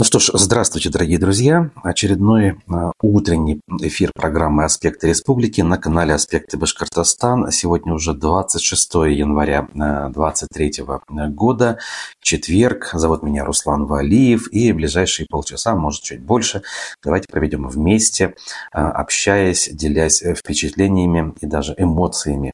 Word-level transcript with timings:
Ну 0.00 0.04
что 0.04 0.18
ж, 0.18 0.30
здравствуйте, 0.32 0.88
дорогие 0.88 1.18
друзья. 1.18 1.68
Очередной 1.82 2.56
а, 2.70 2.92
утренний 3.02 3.60
эфир 3.82 4.12
программы 4.14 4.64
«Аспекты 4.64 5.08
республики» 5.08 5.60
на 5.60 5.76
канале 5.76 6.14
«Аспекты 6.14 6.56
Башкортостан». 6.56 7.52
Сегодня 7.52 7.92
уже 7.92 8.14
26 8.14 8.94
января 8.94 9.68
2023 9.74 10.84
а, 10.88 11.28
года, 11.28 11.80
четверг. 12.22 12.88
Зовут 12.94 13.22
меня 13.22 13.44
Руслан 13.44 13.84
Валиев. 13.84 14.50
И 14.50 14.72
ближайшие 14.72 15.26
полчаса, 15.28 15.74
может, 15.74 16.02
чуть 16.02 16.22
больше, 16.22 16.62
давайте 17.04 17.28
проведем 17.30 17.68
вместе, 17.68 18.34
а, 18.72 18.90
общаясь, 18.92 19.68
делясь 19.70 20.22
впечатлениями 20.22 21.34
и 21.42 21.46
даже 21.46 21.74
эмоциями 21.76 22.52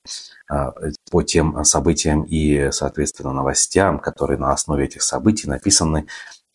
по 1.10 1.22
тем 1.22 1.64
событиям 1.64 2.22
и, 2.22 2.70
соответственно, 2.70 3.32
новостям, 3.32 3.98
которые 3.98 4.38
на 4.38 4.52
основе 4.52 4.84
этих 4.84 5.02
событий 5.02 5.48
написаны 5.48 6.06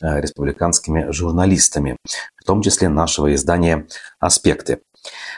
республиканскими 0.02 1.12
журналистами, 1.12 1.98
в 2.36 2.44
том 2.44 2.62
числе 2.62 2.90
нашего 2.90 3.34
издания 3.34 3.88
«Аспекты». 4.20 4.82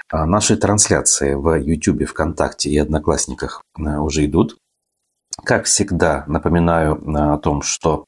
А 0.09 0.25
наши 0.25 0.57
трансляции 0.57 1.33
в 1.33 1.55
YouTube, 1.55 2.05
ВКонтакте 2.07 2.69
и 2.69 2.77
Одноклассниках 2.77 3.61
э, 3.77 3.81
уже 3.97 4.25
идут. 4.25 4.57
Как 5.43 5.65
всегда, 5.65 6.25
напоминаю 6.27 6.95
э, 6.95 7.33
о 7.33 7.38
том, 7.38 7.61
что 7.61 8.05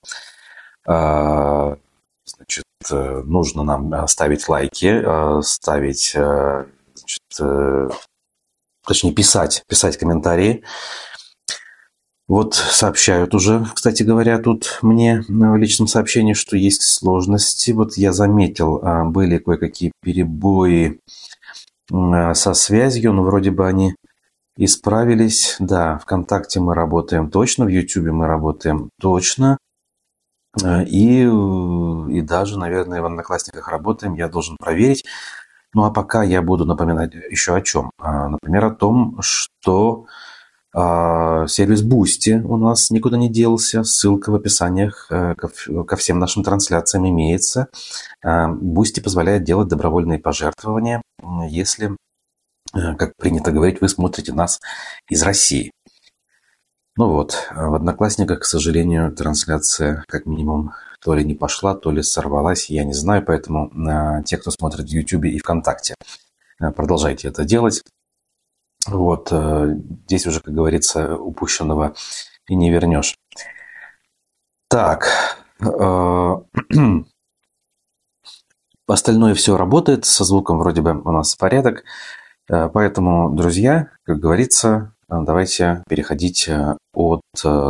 значит, 0.85 2.63
нужно 2.91 3.63
нам 3.63 4.07
ставить 4.07 4.47
лайки, 4.47 5.41
ставить, 5.41 6.11
значит, 6.11 7.89
точнее, 8.85 9.13
писать, 9.13 9.63
писать 9.67 9.97
комментарии, 9.97 10.63
вот 12.27 12.55
сообщают 12.55 13.35
уже, 13.35 13.65
кстати 13.75 14.01
говоря, 14.01 14.39
тут 14.39 14.79
мне 14.81 15.23
в 15.27 15.57
личном 15.57 15.87
сообщении, 15.87 16.33
что 16.33 16.57
есть 16.57 16.81
сложности. 16.81 17.71
Вот 17.71 17.97
я 17.97 18.11
заметил, 18.11 18.79
а, 18.81 19.05
были 19.05 19.37
кое-какие 19.37 19.91
перебои 20.01 20.99
а, 21.93 22.33
со 22.33 22.53
связью, 22.55 23.13
но 23.13 23.23
вроде 23.23 23.51
бы 23.51 23.67
они 23.67 23.95
исправились. 24.57 25.55
Да, 25.59 25.99
ВКонтакте 25.99 26.59
мы 26.59 26.73
работаем 26.73 27.29
точно, 27.29 27.65
в 27.65 27.69
Ютубе 27.69 28.11
мы 28.11 28.25
работаем 28.25 28.89
точно. 28.99 29.59
А, 30.63 30.81
и, 30.81 31.21
и 31.21 32.21
даже, 32.21 32.57
наверное, 32.57 33.03
в 33.03 33.05
Одноклассниках 33.05 33.67
работаем, 33.67 34.15
я 34.15 34.29
должен 34.29 34.57
проверить. 34.57 35.05
Ну 35.75 35.83
а 35.83 35.91
пока 35.91 36.23
я 36.23 36.41
буду 36.41 36.65
напоминать 36.65 37.13
еще 37.13 37.53
о 37.55 37.61
чем. 37.61 37.91
Например, 37.99 38.65
о 38.65 38.71
том, 38.71 39.21
что 39.21 40.05
сервис 40.75 41.83
Boosty 41.83 42.41
у 42.41 42.57
нас 42.57 42.91
никуда 42.91 43.17
не 43.17 43.29
делся. 43.29 43.83
Ссылка 43.83 44.29
в 44.29 44.35
описаниях 44.35 45.07
э, 45.09 45.35
ко 45.35 45.95
всем 45.95 46.19
нашим 46.19 46.43
трансляциям 46.43 47.07
имеется. 47.07 47.69
А, 48.21 48.49
Boosty 48.49 49.01
позволяет 49.01 49.43
делать 49.45 49.69
добровольные 49.69 50.19
пожертвования, 50.19 51.01
если, 51.47 51.95
э, 52.73 52.95
как 52.95 53.15
принято 53.15 53.53
говорить, 53.53 53.79
вы 53.79 53.87
смотрите 53.87 54.33
нас 54.33 54.59
из 55.09 55.23
России. 55.23 55.71
Ну 56.97 57.09
вот, 57.09 57.47
в 57.55 57.73
Одноклассниках, 57.73 58.41
к 58.41 58.45
сожалению, 58.45 59.13
трансляция 59.13 60.03
как 60.07 60.25
минимум 60.25 60.73
то 61.01 61.13
ли 61.13 61.23
не 61.23 61.35
пошла, 61.35 61.75
то 61.75 61.91
ли 61.91 62.01
сорвалась, 62.03 62.69
я 62.69 62.83
не 62.83 62.93
знаю, 62.93 63.23
поэтому 63.25 63.69
э, 63.69 64.23
те, 64.23 64.37
кто 64.37 64.51
смотрит 64.51 64.89
в 64.89 64.91
YouTube 64.91 65.25
и 65.25 65.39
ВКонтакте, 65.39 65.95
продолжайте 66.75 67.29
это 67.29 67.45
делать. 67.45 67.81
Вот, 68.87 69.29
э, 69.31 69.75
здесь 70.05 70.27
уже, 70.27 70.41
как 70.41 70.53
говорится, 70.53 71.17
упущенного 71.17 71.95
и 72.47 72.55
не 72.55 72.69
вернешь. 72.69 73.15
Так, 74.69 75.07
э, 75.59 76.35
остальное 78.87 79.33
все 79.33 79.57
работает, 79.57 80.05
со 80.05 80.23
звуком 80.23 80.59
вроде 80.59 80.81
бы 80.81 81.01
у 81.01 81.11
нас 81.11 81.35
порядок. 81.35 81.83
Э, 82.47 82.69
поэтому, 82.71 83.31
друзья, 83.31 83.89
как 84.03 84.19
говорится, 84.19 84.93
давайте 85.09 85.83
переходить 85.87 86.49
от 86.93 87.21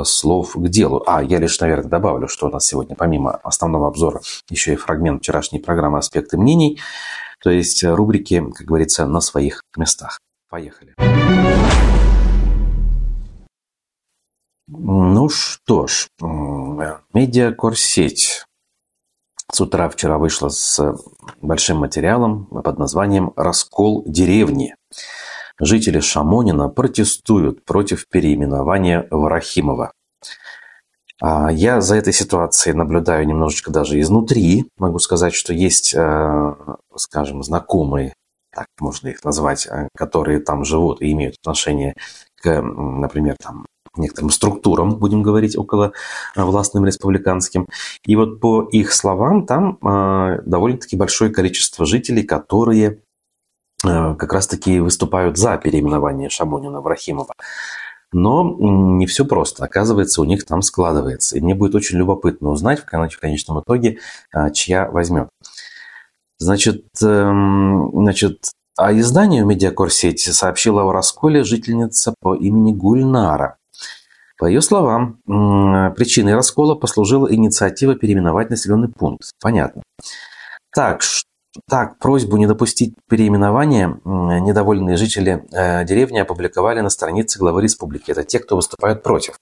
слов 0.03 0.53
к 0.55 0.67
делу. 0.67 1.03
А, 1.05 1.23
я 1.23 1.39
лишь, 1.39 1.59
наверное, 1.59 1.89
добавлю, 1.89 2.27
что 2.27 2.47
у 2.47 2.49
нас 2.49 2.65
сегодня 2.65 2.95
помимо 2.95 3.35
основного 3.37 3.87
обзора 3.87 4.21
еще 4.49 4.73
и 4.73 4.77
фрагмент 4.77 5.21
вчерашней 5.21 5.59
программы 5.59 5.97
«Аспекты 5.97 6.37
мнений», 6.37 6.79
то 7.41 7.49
есть 7.49 7.83
рубрики, 7.83 8.41
как 8.51 8.65
говорится, 8.65 9.05
на 9.05 9.19
своих 9.21 9.61
местах. 9.77 10.19
Поехали. 10.55 10.95
Ну 14.69 15.27
что 15.27 15.85
ж, 15.85 16.07
медиакорсеть 17.13 18.45
с 19.51 19.59
утра 19.59 19.89
вчера 19.89 20.17
вышла 20.17 20.47
с 20.47 20.95
большим 21.41 21.79
материалом 21.79 22.45
под 22.45 22.79
названием 22.79 23.33
«Раскол 23.35 24.05
деревни». 24.05 24.77
Жители 25.59 25.99
Шамонина 25.99 26.69
протестуют 26.69 27.65
против 27.65 28.07
переименования 28.07 29.09
Варахимова. 29.11 29.91
А 31.21 31.51
я 31.51 31.81
за 31.81 31.97
этой 31.97 32.13
ситуацией 32.13 32.77
наблюдаю 32.77 33.27
немножечко 33.27 33.71
даже 33.71 33.99
изнутри. 33.99 34.69
Могу 34.77 34.99
сказать, 34.99 35.33
что 35.33 35.51
есть, 35.51 35.93
э, 35.93 36.55
скажем, 36.95 37.43
знакомые 37.43 38.13
так 38.55 38.67
можно 38.79 39.09
их 39.09 39.23
назвать, 39.23 39.67
э, 39.67 39.89
которые 39.95 40.39
там 40.39 40.63
живут 40.63 41.01
и 41.01 41.11
имеют 41.11 41.35
отношение 41.41 41.93
к, 42.41 42.61
например, 42.61 43.35
там, 43.39 43.65
некоторым 43.97 44.29
структурам, 44.29 44.97
будем 44.97 45.21
говорить, 45.21 45.57
около 45.57 45.91
э, 46.35 46.41
властным 46.41 46.85
республиканским. 46.85 47.67
И 48.05 48.15
вот 48.15 48.39
по 48.39 48.63
их 48.63 48.93
словам, 48.93 49.45
там 49.45 49.77
э, 49.83 50.41
довольно-таки 50.45 50.95
большое 50.95 51.31
количество 51.31 51.85
жителей, 51.85 52.23
которые 52.23 53.01
как 53.83 54.33
раз-таки 54.33 54.79
выступают 54.79 55.37
за 55.37 55.57
переименование 55.57 56.29
Шабунина 56.29 56.81
в 56.81 56.87
Рахимова. 56.87 57.33
Но 58.11 58.43
не 58.59 59.05
все 59.05 59.25
просто. 59.25 59.63
Оказывается, 59.63 60.21
у 60.21 60.23
них 60.23 60.43
там 60.45 60.63
складывается. 60.63 61.37
И 61.37 61.41
мне 61.41 61.53
будет 61.53 61.75
очень 61.75 61.97
любопытно 61.97 62.49
узнать 62.49 62.79
в 62.79 62.85
конечном 62.85 63.59
итоге, 63.59 63.99
чья 64.53 64.89
возьмет. 64.89 65.27
Значит, 66.37 66.85
эм, 67.01 67.91
значит, 67.93 68.51
а 68.77 68.91
изданию 68.93 69.45
«Медиакорсеть» 69.45 70.21
сообщила 70.21 70.83
о 70.83 70.91
расколе 70.91 71.43
жительница 71.43 72.13
по 72.19 72.35
имени 72.35 72.73
Гульнара. 72.73 73.57
По 74.37 74.45
ее 74.45 74.61
словам, 74.61 75.19
причиной 75.25 76.35
раскола 76.35 76.75
послужила 76.75 77.33
инициатива 77.33 77.95
переименовать 77.95 78.49
населенный 78.49 78.89
пункт. 78.89 79.31
Понятно. 79.41 79.81
Так, 80.73 81.01
так, 81.69 81.99
просьбу 81.99 82.35
не 82.35 82.47
допустить 82.47 82.95
переименования 83.09 83.97
недовольные 84.03 84.97
жители 84.97 85.45
э, 85.53 85.85
деревни 85.85 86.17
опубликовали 86.17 86.81
на 86.81 86.89
странице 86.89 87.39
главы 87.39 87.61
республики. 87.61 88.11
Это 88.11 88.25
те, 88.25 88.39
кто 88.39 88.57
выступают 88.57 89.03
против. 89.03 89.37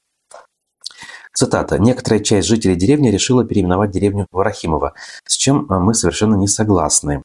Цитата. 1.33 1.79
«Некоторая 1.79 2.19
часть 2.19 2.47
жителей 2.47 2.75
деревни 2.75 3.09
решила 3.09 3.43
переименовать 3.43 3.91
деревню 3.91 4.27
Варахимова, 4.31 4.93
с 5.25 5.35
чем 5.35 5.65
э, 5.69 5.79
мы 5.79 5.95
совершенно 5.95 6.35
не 6.35 6.47
согласны. 6.47 7.23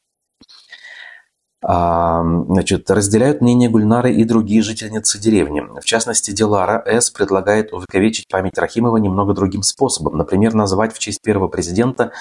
А, 1.61 2.23
значит, 2.47 2.89
разделяют 2.89 3.41
мнение 3.41 3.69
Гульнары 3.69 4.13
и 4.13 4.23
другие 4.23 4.61
жительницы 4.61 5.19
деревни. 5.19 5.61
В 5.79 5.83
частности, 5.83 6.31
Дилара 6.31 6.81
С. 6.85 7.11
предлагает 7.11 7.73
увековечить 7.73 8.27
память 8.29 8.57
Рахимова 8.57 8.97
немного 8.97 9.33
другим 9.33 9.61
способом. 9.61 10.17
Например, 10.17 10.53
назвать 10.53 10.93
в 10.93 10.99
честь 10.99 11.21
первого 11.21 11.49
президента 11.49 12.11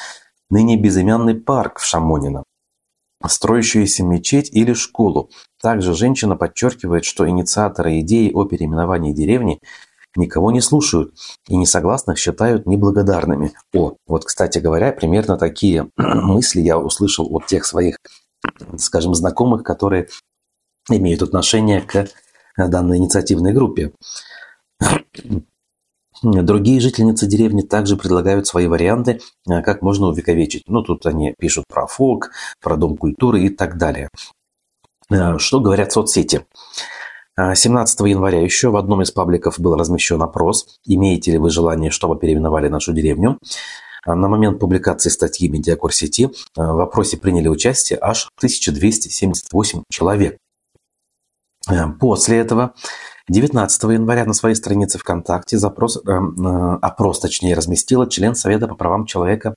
ныне 0.50 0.76
безымянный 0.76 1.36
парк 1.36 1.78
в 1.78 1.84
Шамонино, 1.84 2.42
строящуюся 3.24 4.02
мечеть 4.02 4.50
или 4.52 4.72
школу. 4.72 5.30
Также 5.62 5.94
женщина 5.94 6.36
подчеркивает, 6.36 7.04
что 7.04 7.28
инициаторы 7.28 8.00
идеи 8.00 8.32
о 8.32 8.44
переименовании 8.44 9.12
деревни 9.12 9.60
никого 10.16 10.50
не 10.50 10.60
слушают 10.60 11.14
и 11.48 11.56
несогласных 11.56 12.18
считают 12.18 12.66
неблагодарными. 12.66 13.52
О, 13.74 13.96
вот, 14.06 14.24
кстати 14.24 14.58
говоря, 14.58 14.92
примерно 14.92 15.36
такие 15.36 15.90
мысли 15.96 16.60
я 16.60 16.78
услышал 16.78 17.26
от 17.30 17.46
тех 17.46 17.64
своих, 17.64 17.96
скажем, 18.76 19.14
знакомых, 19.14 19.62
которые 19.62 20.08
имеют 20.90 21.22
отношение 21.22 21.80
к 21.80 22.08
данной 22.56 22.98
инициативной 22.98 23.52
группе. 23.52 23.92
Другие 26.22 26.80
жительницы 26.80 27.26
деревни 27.26 27.62
также 27.62 27.96
предлагают 27.96 28.46
свои 28.46 28.66
варианты, 28.66 29.20
как 29.46 29.82
можно 29.82 30.08
увековечить. 30.08 30.64
Ну, 30.66 30.82
тут 30.82 31.06
они 31.06 31.34
пишут 31.38 31.66
про 31.68 31.86
фолк, 31.86 32.30
про 32.60 32.76
дом 32.76 32.96
культуры 32.96 33.42
и 33.42 33.50
так 33.50 33.78
далее. 33.78 34.08
Что 35.38 35.60
говорят 35.60 35.92
соцсети? 35.92 36.44
17 37.38 38.00
января 38.00 38.42
еще 38.42 38.70
в 38.70 38.76
одном 38.76 39.02
из 39.02 39.12
пабликов 39.12 39.60
был 39.60 39.76
размещен 39.76 40.20
опрос 40.22 40.78
«Имеете 40.84 41.32
ли 41.32 41.38
вы 41.38 41.50
желание, 41.50 41.90
чтобы 41.90 42.18
переименовали 42.18 42.68
нашу 42.68 42.92
деревню?». 42.92 43.38
На 44.04 44.28
момент 44.28 44.58
публикации 44.58 45.10
статьи 45.10 45.48
Медиакор 45.48 45.92
сети 45.92 46.30
в 46.56 46.80
опросе 46.80 47.16
приняли 47.16 47.48
участие 47.48 47.98
аж 48.00 48.30
1278 48.38 49.82
человек. 49.90 50.38
После 52.00 52.38
этого 52.38 52.74
19 53.28 53.82
января 53.84 54.24
на 54.24 54.32
своей 54.32 54.54
странице 54.54 54.98
ВКонтакте 54.98 55.58
запрос, 55.58 55.98
э, 55.98 56.00
опрос, 56.80 57.20
точнее, 57.20 57.54
разместила 57.54 58.08
член 58.08 58.34
Совета 58.34 58.66
по 58.68 58.74
правам 58.74 59.04
человека 59.04 59.54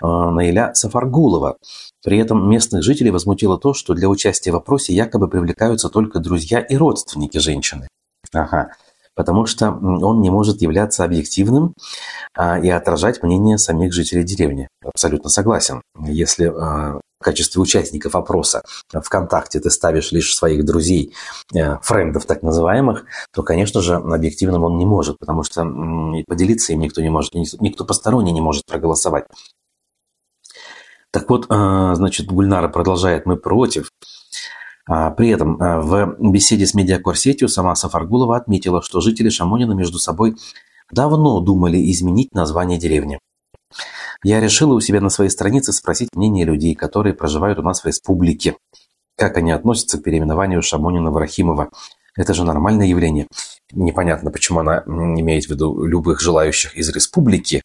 Наиля 0.00 0.74
Сафаргулова. 0.74 1.56
При 2.02 2.18
этом 2.18 2.48
местных 2.48 2.82
жителей 2.82 3.10
возмутило 3.10 3.58
то, 3.58 3.74
что 3.74 3.94
для 3.94 4.08
участия 4.08 4.52
в 4.52 4.56
опросе 4.56 4.94
якобы 4.94 5.28
привлекаются 5.28 5.88
только 5.88 6.18
друзья 6.18 6.60
и 6.60 6.76
родственники 6.76 7.38
женщины. 7.38 7.88
Ага 8.32 8.70
потому 9.20 9.44
что 9.44 9.70
он 9.70 10.22
не 10.22 10.30
может 10.30 10.62
являться 10.62 11.04
объективным 11.04 11.74
а, 12.34 12.58
и 12.58 12.70
отражать 12.70 13.22
мнение 13.22 13.58
самих 13.58 13.92
жителей 13.92 14.24
деревни. 14.24 14.68
Абсолютно 14.82 15.28
согласен. 15.28 15.82
Если 16.06 16.46
а, 16.46 17.00
в 17.20 17.24
качестве 17.24 17.60
участников 17.60 18.14
опроса 18.14 18.62
ВКонтакте 18.90 19.60
ты 19.60 19.68
ставишь 19.68 20.10
лишь 20.10 20.34
своих 20.34 20.64
друзей, 20.64 21.12
э, 21.54 21.76
френдов 21.82 22.24
так 22.24 22.42
называемых, 22.42 23.04
то, 23.34 23.42
конечно 23.42 23.82
же, 23.82 23.96
объективным 23.96 24.64
он 24.64 24.78
не 24.78 24.86
может, 24.86 25.18
потому 25.18 25.42
что 25.42 25.64
поделиться 26.26 26.72
им 26.72 26.80
никто 26.80 27.02
не 27.02 27.10
может, 27.10 27.34
никто 27.34 27.84
посторонний 27.84 28.32
не 28.32 28.40
может 28.40 28.64
проголосовать. 28.64 29.26
Так 31.12 31.28
вот, 31.28 31.46
а, 31.48 31.94
значит, 31.94 32.26
Гульнара 32.26 32.68
продолжает 32.68 33.26
«Мы 33.26 33.36
против». 33.36 33.90
А, 34.86 35.10
при 35.10 35.28
этом 35.28 35.60
а, 35.60 35.80
в 35.80 36.16
беседе 36.30 36.66
с 36.66 36.74
медиакорсетью 36.74 37.48
сама 37.48 37.74
Сафаргулова 37.74 38.36
отметила, 38.36 38.82
что 38.82 39.00
жители 39.00 39.28
Шамонина 39.28 39.72
между 39.72 39.98
собой 39.98 40.36
давно 40.90 41.40
думали 41.40 41.90
изменить 41.90 42.34
название 42.34 42.78
деревни. 42.78 43.18
Я 44.22 44.40
решила 44.40 44.74
у 44.74 44.80
себя 44.80 45.00
на 45.00 45.08
своей 45.08 45.30
странице 45.30 45.72
спросить 45.72 46.10
мнение 46.14 46.44
людей, 46.44 46.74
которые 46.74 47.14
проживают 47.14 47.58
у 47.58 47.62
нас 47.62 47.82
в 47.82 47.86
республике. 47.86 48.56
Как 49.16 49.36
они 49.36 49.50
относятся 49.50 49.98
к 49.98 50.02
переименованию 50.02 50.62
Шамонина 50.62 51.10
в 51.10 51.16
Рахимова? 51.16 51.70
Это 52.16 52.34
же 52.34 52.44
нормальное 52.44 52.86
явление. 52.86 53.28
Непонятно, 53.72 54.30
почему 54.30 54.60
она 54.60 54.82
имеет 54.86 55.44
в 55.44 55.50
виду 55.50 55.84
любых 55.84 56.20
желающих 56.20 56.76
из 56.76 56.88
республики, 56.90 57.62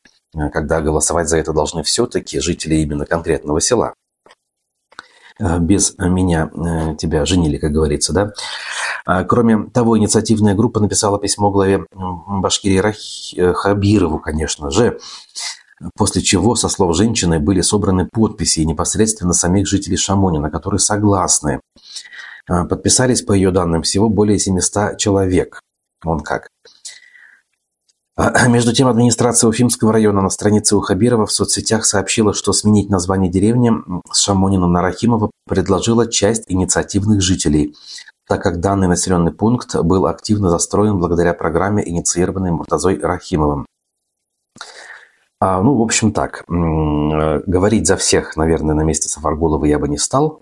когда 0.53 0.81
голосовать 0.81 1.29
за 1.29 1.37
это 1.37 1.53
должны 1.53 1.83
все-таки 1.83 2.39
жители 2.39 2.75
именно 2.75 3.05
конкретного 3.05 3.61
села. 3.61 3.93
Э, 5.39 5.59
без 5.59 5.95
меня 5.97 6.49
э, 6.53 6.95
тебя 6.95 7.25
женили, 7.25 7.57
как 7.57 7.71
говорится, 7.71 8.13
да. 8.13 8.33
А, 9.05 9.23
кроме 9.23 9.69
того, 9.69 9.97
инициативная 9.97 10.55
группа 10.55 10.79
написала 10.79 11.19
письмо 11.19 11.51
главе 11.51 11.85
Башкирии 11.93 13.39
э, 13.39 13.53
Хабирову, 13.53 14.19
конечно 14.19 14.71
же, 14.71 14.99
после 15.95 16.21
чего, 16.21 16.55
со 16.55 16.69
слов 16.69 16.95
женщины, 16.95 17.39
были 17.39 17.61
собраны 17.61 18.07
подписи 18.11 18.61
непосредственно 18.61 19.33
самих 19.33 19.67
жителей 19.67 19.97
Шамонина, 19.97 20.49
которые 20.49 20.79
согласны. 20.79 21.59
Подписались, 22.47 23.23
по 23.23 23.33
ее 23.33 23.51
данным, 23.51 23.81
всего 23.81 24.07
более 24.07 24.37
700 24.37 24.97
человек. 24.99 25.61
Он 26.03 26.19
как. 26.19 26.49
Между 28.47 28.71
тем, 28.71 28.88
администрация 28.88 29.50
Уфимского 29.50 29.91
района 29.91 30.21
на 30.21 30.29
странице 30.29 30.77
у 30.77 30.81
Хабирова 30.81 31.25
в 31.25 31.31
соцсетях 31.31 31.83
сообщила, 31.85 32.33
что 32.33 32.53
сменить 32.53 32.89
название 32.89 33.29
деревни 33.29 33.71
с 34.12 34.19
Шамонина 34.19 34.67
на 34.67 34.81
Рахимова 34.81 35.31
предложила 35.47 36.09
часть 36.09 36.45
инициативных 36.47 37.21
жителей, 37.21 37.75
так 38.25 38.41
как 38.41 38.62
данный 38.62 38.88
населенный 38.88 39.33
пункт 39.33 39.75
был 39.75 40.06
активно 40.06 40.50
застроен 40.50 40.97
благодаря 40.97 41.33
программе, 41.33 41.88
инициированной 41.88 42.51
Муртазой 42.51 43.00
Рахимовым. 43.00 43.65
А, 45.41 45.61
ну, 45.61 45.75
в 45.75 45.81
общем 45.81 46.13
так, 46.13 46.45
э, 46.47 47.41
говорить 47.45 47.87
за 47.87 47.97
всех, 47.97 48.37
наверное, 48.37 48.73
на 48.73 48.81
месте 48.81 49.09
Сафаргулова 49.09 49.65
я 49.65 49.79
бы 49.79 49.87
не 49.89 49.97
стал. 49.97 50.39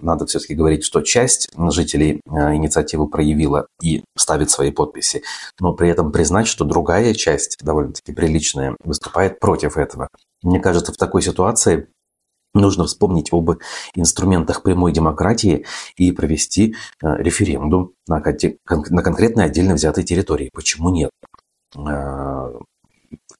Надо 0.00 0.26
все-таки 0.26 0.54
говорить, 0.54 0.84
что 0.84 1.00
часть 1.00 1.50
жителей 1.70 2.20
э, 2.24 2.54
инициативу 2.54 3.08
проявила 3.08 3.66
и 3.82 4.04
ставит 4.16 4.50
свои 4.50 4.70
подписи, 4.70 5.22
но 5.58 5.74
при 5.74 5.88
этом 5.90 6.12
признать, 6.12 6.46
что 6.46 6.64
другая 6.64 7.14
часть, 7.14 7.58
довольно-таки 7.62 8.12
приличная, 8.12 8.76
выступает 8.84 9.40
против 9.40 9.76
этого. 9.76 10.08
Мне 10.42 10.60
кажется, 10.60 10.92
в 10.92 10.96
такой 10.96 11.22
ситуации 11.22 11.88
Нужно 12.54 12.84
вспомнить 12.84 13.28
об 13.30 13.50
инструментах 13.94 14.62
прямой 14.62 14.90
демократии 14.90 15.66
и 15.96 16.12
провести 16.12 16.74
э, 17.02 17.16
референдум 17.18 17.92
на 18.08 18.22
конкретной 18.22 19.44
отдельно 19.44 19.74
взятой 19.74 20.02
территории. 20.02 20.50
Почему 20.52 20.88
нет? 20.88 21.10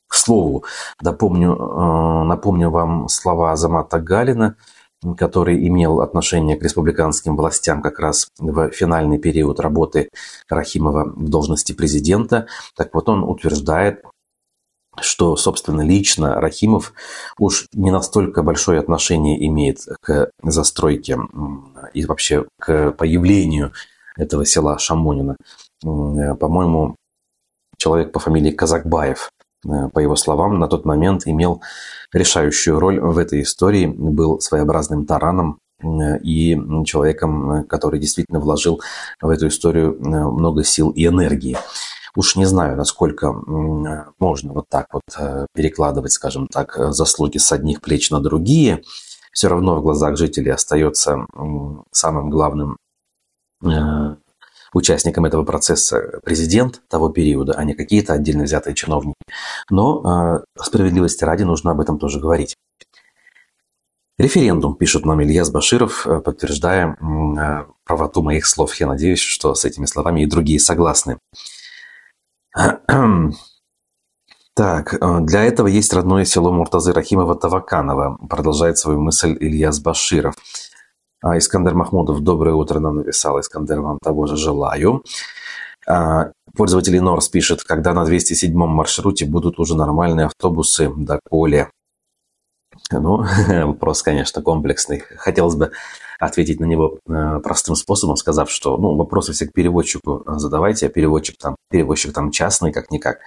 К 0.08 0.14
слову, 0.14 0.64
напомню, 1.02 1.54
э, 1.54 2.24
напомню 2.24 2.70
вам 2.70 3.08
слова 3.08 3.52
Азамата 3.52 4.00
Галина, 4.00 4.56
который 5.16 5.66
имел 5.68 6.00
отношение 6.00 6.56
к 6.56 6.62
республиканским 6.62 7.36
властям 7.36 7.82
как 7.82 8.00
раз 8.00 8.28
в 8.38 8.70
финальный 8.70 9.18
период 9.18 9.60
работы 9.60 10.08
Рахимова 10.48 11.12
в 11.14 11.28
должности 11.28 11.72
президента. 11.72 12.46
Так 12.74 12.94
вот, 12.94 13.08
он 13.08 13.22
утверждает, 13.22 14.02
что, 15.00 15.36
собственно, 15.36 15.82
лично 15.82 16.40
Рахимов 16.40 16.92
уж 17.38 17.66
не 17.72 17.90
настолько 17.90 18.42
большое 18.42 18.80
отношение 18.80 19.46
имеет 19.46 19.80
к 20.00 20.30
застройке 20.42 21.18
и 21.94 22.04
вообще 22.04 22.46
к 22.58 22.92
появлению 22.92 23.72
этого 24.16 24.44
села 24.44 24.78
Шамонина. 24.78 25.36
Э, 25.84 26.34
по-моему, 26.34 26.96
человек 27.76 28.10
по 28.10 28.18
фамилии 28.18 28.50
Казакбаев 28.50 29.30
по 29.62 29.98
его 29.98 30.16
словам, 30.16 30.58
на 30.58 30.68
тот 30.68 30.84
момент 30.84 31.26
имел 31.26 31.62
решающую 32.12 32.78
роль 32.78 33.00
в 33.00 33.18
этой 33.18 33.42
истории, 33.42 33.86
был 33.86 34.40
своеобразным 34.40 35.04
тараном 35.04 35.58
э, 35.82 36.18
и 36.20 36.56
человеком, 36.84 37.50
э, 37.50 37.64
который 37.64 37.98
действительно 38.00 38.40
вложил 38.40 38.80
в 39.20 39.28
эту 39.28 39.48
историю 39.48 39.96
много 40.00 40.64
сил 40.64 40.90
и 40.90 41.06
энергии. 41.06 41.56
Уж 42.16 42.36
не 42.36 42.46
знаю, 42.46 42.76
насколько 42.76 43.32
можно 43.32 44.52
вот 44.52 44.64
так 44.68 44.86
вот 44.92 45.02
перекладывать, 45.54 46.12
скажем 46.12 46.48
так, 46.48 46.76
заслуги 46.92 47.38
с 47.38 47.52
одних 47.52 47.80
плеч 47.80 48.10
на 48.10 48.20
другие. 48.20 48.82
Все 49.32 49.48
равно 49.48 49.76
в 49.76 49.82
глазах 49.82 50.16
жителей 50.16 50.50
остается 50.50 51.26
самым 51.92 52.30
главным 52.30 52.76
участником 54.72 55.24
этого 55.24 55.44
процесса 55.44 56.20
президент 56.24 56.82
того 56.88 57.08
периода, 57.08 57.54
а 57.54 57.64
не 57.64 57.74
какие-то 57.74 58.12
отдельно 58.12 58.44
взятые 58.44 58.74
чиновники. 58.74 59.16
Но 59.70 60.42
э, 60.56 60.62
справедливости 60.62 61.24
ради 61.24 61.44
нужно 61.44 61.70
об 61.70 61.80
этом 61.80 61.98
тоже 61.98 62.20
говорить. 62.20 62.56
Референдум, 64.18 64.74
пишет 64.74 65.06
нам 65.06 65.22
Ильяс 65.22 65.50
Баширов, 65.50 66.04
э, 66.06 66.20
подтверждая 66.20 66.96
э, 66.96 67.66
правоту 67.84 68.22
моих 68.22 68.46
слов. 68.46 68.74
Я 68.74 68.88
надеюсь, 68.88 69.20
что 69.20 69.54
с 69.54 69.64
этими 69.64 69.86
словами 69.86 70.22
и 70.22 70.26
другие 70.26 70.60
согласны. 70.60 71.18
Так, 74.54 74.92
э, 74.92 75.20
для 75.20 75.44
этого 75.44 75.68
есть 75.68 75.92
родное 75.92 76.24
село 76.24 76.50
Муртазы 76.50 76.92
Рахимова 76.92 77.36
Таваканова, 77.36 78.18
продолжает 78.28 78.76
свою 78.76 79.00
мысль 79.00 79.36
Ильяс 79.38 79.78
Баширов. 79.78 80.34
А, 81.20 81.36
Искандер 81.36 81.74
Махмудов, 81.74 82.20
доброе 82.20 82.54
утро, 82.54 82.78
нам 82.78 82.96
написал. 82.96 83.40
Искандер, 83.40 83.80
вам 83.80 83.98
того 84.00 84.26
же 84.26 84.36
желаю. 84.36 85.02
А, 85.86 86.30
пользователь 86.56 87.00
Норс 87.00 87.28
пишет, 87.28 87.64
когда 87.64 87.92
на 87.92 88.04
207-м 88.04 88.68
маршруте 88.68 89.26
будут 89.26 89.58
уже 89.58 89.76
нормальные 89.76 90.26
автобусы 90.26 90.92
до 90.94 91.18
Коли. 91.28 91.68
Ну, 92.92 93.24
вопрос, 93.66 94.02
конечно, 94.02 94.42
комплексный. 94.42 95.00
Хотелось 95.16 95.56
бы 95.56 95.72
ответить 96.20 96.60
на 96.60 96.66
него 96.66 96.98
э, 97.08 97.40
простым 97.42 97.74
способом, 97.74 98.16
сказав, 98.16 98.50
что 98.50 98.76
ну, 98.76 98.96
вопросы 98.96 99.32
все 99.32 99.46
к 99.46 99.52
переводчику 99.52 100.24
задавайте, 100.26 100.86
а 100.86 100.88
переводчик 100.88 101.36
там, 101.38 101.56
переводчик 101.70 102.12
там 102.12 102.30
частный, 102.30 102.72
как-никак. 102.72 103.18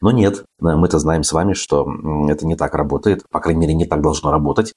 Но 0.00 0.12
нет, 0.12 0.44
мы-то 0.60 0.98
знаем 0.98 1.24
с 1.24 1.32
вами, 1.32 1.54
что 1.54 1.86
это 2.28 2.46
не 2.46 2.56
так 2.56 2.74
работает, 2.74 3.24
по 3.30 3.40
крайней 3.40 3.62
мере, 3.62 3.74
не 3.74 3.84
так 3.84 4.00
должно 4.00 4.30
работать 4.30 4.74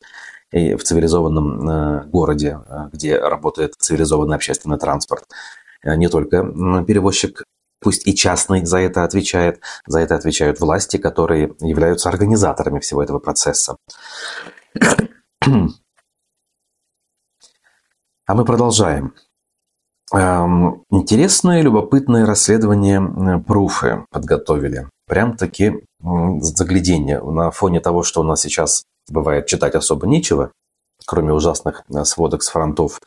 и 0.51 0.75
в 0.75 0.84
цивилизованном 0.84 1.70
э, 1.70 2.03
городе, 2.08 2.60
э, 2.67 2.89
где 2.91 3.17
работает 3.17 3.75
цивилизованный 3.77 4.36
общественный 4.36 4.77
транспорт. 4.77 5.25
Э, 5.84 5.96
не 5.96 6.10
только 6.10 6.43
перевозчик, 6.84 7.43
пусть 7.79 8.05
и 8.05 8.13
частный, 8.13 8.65
за 8.65 8.79
это 8.79 9.03
отвечает, 9.03 9.62
за 9.88 10.00
это 10.00 10.15
отвечают 10.15 10.60
власти, 10.60 10.98
которые 10.98 11.55
являются 11.62 12.10
организаторами 12.10 12.79
всего 12.79 13.01
этого 13.01 13.20
процесса. 13.20 13.77
А 18.27 18.34
мы 18.34 18.46
продолжаем. 18.46 19.13
Эм, 20.13 20.86
интересное, 20.89 21.62
любопытное 21.62 22.25
расследование 22.25 23.43
пруфы 23.46 24.05
подготовили. 24.10 24.88
Прям-таки 25.05 25.84
загляденье. 26.39 27.22
На 27.22 27.51
фоне 27.51 27.81
того, 27.81 28.03
что 28.03 28.22
у 28.22 28.24
нас 28.24 28.39
сейчас 28.39 28.86
бывает 29.12 29.48
читать 29.48 29.75
особо 29.75 30.08
нечего, 30.08 30.51
кроме 31.06 31.34
ужасных 31.34 31.84
э, 31.94 32.03
сводок 32.06 32.44
с 32.44 32.50
фронтов 32.50 33.00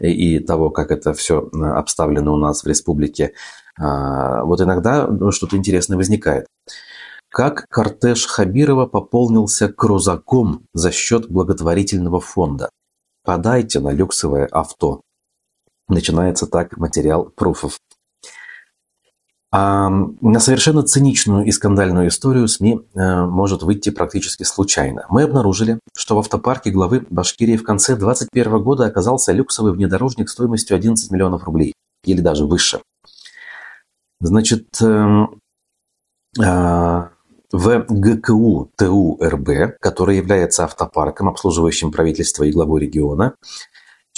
и 0.00 0.38
того, 0.38 0.70
как 0.70 0.90
это 0.90 1.12
все 1.12 1.48
э, 1.52 1.64
обставлено 1.64 2.34
у 2.34 2.38
нас 2.38 2.64
в 2.64 2.66
республике, 2.66 3.34
а, 3.78 4.44
вот 4.44 4.60
иногда 4.60 5.06
ну, 5.06 5.30
что-то 5.30 5.56
интересное 5.56 5.96
возникает. 5.96 6.46
Как 7.30 7.66
кортеж 7.70 8.26
Хабирова 8.26 8.86
пополнился 8.86 9.72
крузаком 9.72 10.66
за 10.74 10.90
счет 10.90 11.30
благотворительного 11.30 12.20
фонда? 12.20 12.68
Подайте 13.24 13.80
на 13.80 13.90
люксовое 13.90 14.46
авто. 14.46 15.00
Начинается 15.88 16.46
так 16.46 16.76
материал 16.76 17.24
пруфов. 17.24 17.78
На 19.52 20.40
совершенно 20.40 20.82
циничную 20.82 21.44
и 21.44 21.50
скандальную 21.50 22.08
историю 22.08 22.48
СМИ 22.48 22.80
э, 22.94 23.26
может 23.26 23.62
выйти 23.62 23.90
практически 23.90 24.44
случайно. 24.44 25.04
Мы 25.10 25.24
обнаружили, 25.24 25.78
что 25.94 26.16
в 26.16 26.20
автопарке 26.20 26.70
главы 26.70 27.04
Башкирии 27.10 27.58
в 27.58 27.62
конце 27.62 27.94
2021 27.94 28.62
года 28.62 28.86
оказался 28.86 29.32
люксовый 29.32 29.74
внедорожник 29.74 30.30
стоимостью 30.30 30.74
11 30.74 31.10
миллионов 31.10 31.44
рублей. 31.44 31.74
Или 32.04 32.22
даже 32.22 32.46
выше. 32.46 32.80
Значит, 34.20 34.68
эм, 34.80 35.38
а, 36.40 37.10
в 37.52 37.84
ГКУ 37.88 38.70
ТУ 38.78 39.18
РБ, 39.22 39.78
который 39.80 40.16
является 40.16 40.64
автопарком, 40.64 41.28
обслуживающим 41.28 41.92
правительство 41.92 42.44
и 42.44 42.52
главу 42.52 42.78
региона, 42.78 43.34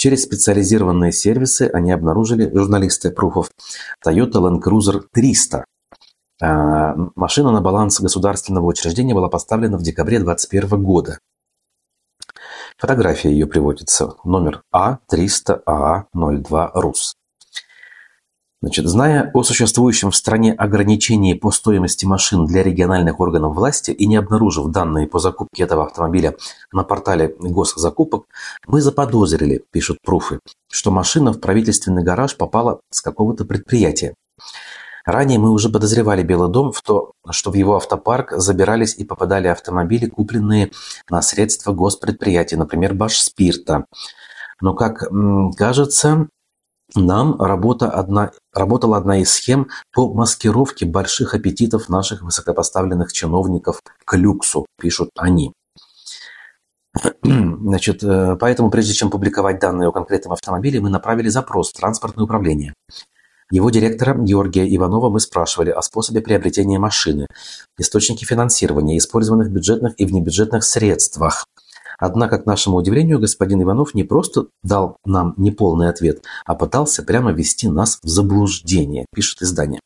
Через 0.05 0.21
специализированные 0.21 1.11
сервисы 1.11 1.67
они 1.73 1.91
обнаружили, 1.91 2.55
журналисты 2.55 3.09
Пруфов, 3.09 3.49
Toyota 4.05 4.33
Land 4.33 4.61
Cruiser 4.61 5.01
300. 5.11 5.65
А, 6.43 6.95
машина 7.15 7.51
на 7.51 7.59
баланс 7.59 7.99
государственного 7.99 8.67
учреждения 8.67 9.15
была 9.15 9.29
поставлена 9.29 9.79
в 9.79 9.81
декабре 9.81 10.19
2021 10.19 10.83
года. 10.83 11.17
Фотография 12.77 13.31
ее 13.31 13.47
приводится. 13.47 14.13
Номер 14.23 14.61
А300А02 14.71 16.69
РУС. 16.75 17.15
Значит, 18.65 18.87
зная 18.87 19.29
о 19.31 19.43
существующем 19.43 20.09
в 20.09 20.15
стране 20.15 20.51
ограничении 20.51 21.35
по 21.35 21.51
стоимости 21.51 22.07
машин 22.07 22.47
для 22.47 22.63
региональных 22.63 23.19
органов 23.19 23.55
власти 23.55 23.91
и 23.91 24.07
не 24.07 24.15
обнаружив 24.15 24.71
данные 24.71 25.07
по 25.07 25.19
закупке 25.19 25.61
этого 25.61 25.85
автомобиля 25.85 26.35
на 26.73 26.83
портале 26.83 27.35
госзакупок, 27.37 28.23
мы 28.65 28.81
заподозрили, 28.81 29.63
пишут 29.69 29.99
пруфы, 30.03 30.39
что 30.71 30.89
машина 30.89 31.31
в 31.31 31.39
правительственный 31.39 32.01
гараж 32.01 32.37
попала 32.37 32.79
с 32.89 33.01
какого-то 33.01 33.45
предприятия. 33.45 34.15
Ранее 35.05 35.37
мы 35.37 35.51
уже 35.51 35.69
подозревали 35.69 36.23
Белый 36.23 36.49
дом 36.49 36.71
в 36.71 36.81
то, 36.81 37.11
что 37.29 37.51
в 37.51 37.53
его 37.53 37.75
автопарк 37.75 38.31
забирались 38.35 38.95
и 38.97 39.03
попадали 39.03 39.47
автомобили, 39.47 40.07
купленные 40.07 40.71
на 41.07 41.21
средства 41.21 41.71
госпредприятий, 41.71 42.57
например, 42.57 42.95
Башспирта. 42.95 43.85
Но, 44.59 44.73
как 44.73 45.03
кажется, 45.55 46.29
нам 46.93 47.41
работа 47.41 47.89
одна, 47.89 48.31
работала 48.53 48.97
одна 48.97 49.19
из 49.19 49.31
схем 49.31 49.69
по 49.93 50.13
маскировке 50.13 50.85
больших 50.85 51.33
аппетитов 51.33 51.89
наших 51.89 52.21
высокопоставленных 52.21 53.11
чиновников 53.11 53.81
к 54.05 54.15
люксу, 54.15 54.65
пишут 54.79 55.09
они. 55.17 55.51
Значит, 57.23 58.03
э, 58.03 58.37
поэтому 58.39 58.69
прежде 58.69 58.93
чем 58.93 59.09
публиковать 59.09 59.59
данные 59.59 59.89
о 59.89 59.91
конкретном 59.91 60.33
автомобиле, 60.33 60.79
мы 60.79 60.89
направили 60.89 61.29
запрос 61.29 61.71
в 61.71 61.77
транспортное 61.77 62.23
управление. 62.23 62.73
Его 63.51 63.69
директора 63.69 64.15
Георгия 64.15 64.65
Иванова 64.75 65.09
мы 65.09 65.19
спрашивали 65.19 65.69
о 65.69 65.81
способе 65.81 66.21
приобретения 66.21 66.79
машины, 66.79 67.27
источнике 67.77 68.25
финансирования, 68.25 68.97
использованных 68.97 69.51
бюджетных 69.51 69.93
и 69.97 70.05
внебюджетных 70.05 70.63
средствах– 70.63 71.45
Однако, 71.97 72.39
к 72.39 72.45
нашему 72.45 72.77
удивлению, 72.77 73.19
господин 73.19 73.61
Иванов 73.63 73.93
не 73.93 74.03
просто 74.03 74.47
дал 74.63 74.97
нам 75.05 75.33
неполный 75.37 75.89
ответ, 75.89 76.23
а 76.45 76.55
пытался 76.55 77.03
прямо 77.03 77.31
ввести 77.31 77.67
нас 77.69 77.99
в 78.01 78.07
заблуждение, 78.07 79.05
пишет 79.13 79.41
издание. 79.41 79.79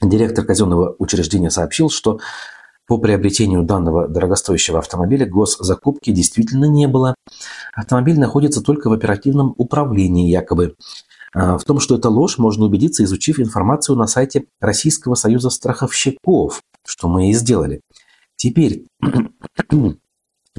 Директор 0.00 0.44
казенного 0.44 0.94
учреждения 0.98 1.50
сообщил, 1.50 1.90
что 1.90 2.20
по 2.86 2.98
приобретению 2.98 3.62
данного 3.64 4.06
дорогостоящего 4.06 4.78
автомобиля 4.78 5.26
госзакупки 5.26 6.12
действительно 6.12 6.66
не 6.66 6.86
было. 6.86 7.16
Автомобиль 7.74 8.18
находится 8.18 8.62
только 8.62 8.88
в 8.88 8.92
оперативном 8.92 9.54
управлении 9.56 10.30
якобы. 10.30 10.76
А, 11.34 11.58
в 11.58 11.64
том, 11.64 11.80
что 11.80 11.96
это 11.96 12.08
ложь, 12.08 12.38
можно 12.38 12.66
убедиться, 12.66 13.02
изучив 13.02 13.40
информацию 13.40 13.96
на 13.96 14.06
сайте 14.06 14.44
Российского 14.60 15.16
союза 15.16 15.50
страховщиков, 15.50 16.62
что 16.86 17.08
мы 17.08 17.30
и 17.30 17.34
сделали. 17.34 17.80
Теперь 18.36 18.86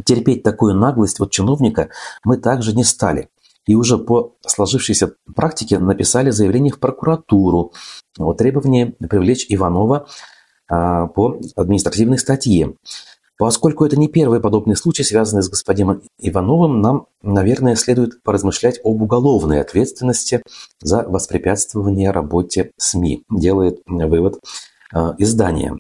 Терпеть 0.04 0.44
такую 0.44 0.76
наглость 0.76 1.20
от 1.20 1.32
чиновника 1.32 1.90
мы 2.24 2.38
также 2.38 2.76
не 2.76 2.84
стали. 2.84 3.30
И 3.66 3.76
уже 3.76 3.98
по 3.98 4.36
сложившейся 4.46 5.14
практике 5.36 5.80
написали 5.80 6.30
заявление 6.30 6.72
в 6.72 6.80
прокуратуру 6.80 7.74
о 8.18 8.34
требовании 8.34 8.96
привлечь 9.10 9.46
Иванова 9.50 10.08
а, 10.70 11.08
по 11.08 11.38
административной 11.56 12.18
статье. 12.18 12.76
Поскольку 13.38 13.86
это 13.86 13.98
не 13.98 14.08
первый 14.08 14.40
подобный 14.40 14.76
случай, 14.76 15.04
связанный 15.04 15.44
с 15.44 15.50
господином 15.50 16.02
Ивановым, 16.18 16.82
нам, 16.82 17.06
наверное, 17.22 17.76
следует 17.76 18.24
поразмышлять 18.24 18.80
об 18.84 19.02
уголовной 19.02 19.62
ответственности 19.62 20.42
за 20.82 21.04
воспрепятствование 21.04 22.10
работе 22.10 22.72
СМИ, 22.78 23.24
делает 23.30 23.82
вывод 23.86 24.40
э, 24.94 25.14
издание. 25.20 25.78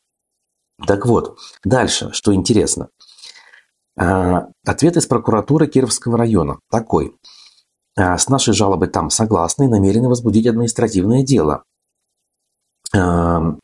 Так 0.85 1.07
вот, 1.07 1.39
дальше, 1.63 2.11
что 2.11 2.31
интересно. 2.35 2.89
А, 3.97 4.47
ответ 4.65 4.95
из 4.95 5.07
прокуратуры 5.07 5.67
Кировского 5.67 6.17
района 6.17 6.59
такой. 6.69 7.15
А, 7.97 8.17
с 8.17 8.29
нашей 8.29 8.53
жалобой 8.53 8.89
там 8.89 9.09
согласны 9.09 9.65
и 9.65 9.67
намерены 9.67 10.07
возбудить 10.07 10.45
административное 10.45 11.23
дело. 11.23 11.63
А, 12.95 13.55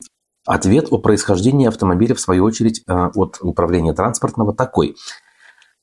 ответ 0.44 0.88
о 0.90 0.98
происхождении 0.98 1.68
автомобиля, 1.68 2.14
в 2.14 2.20
свою 2.20 2.44
очередь, 2.44 2.82
от 2.86 3.38
управления 3.40 3.94
транспортного 3.94 4.52
такой. 4.52 4.96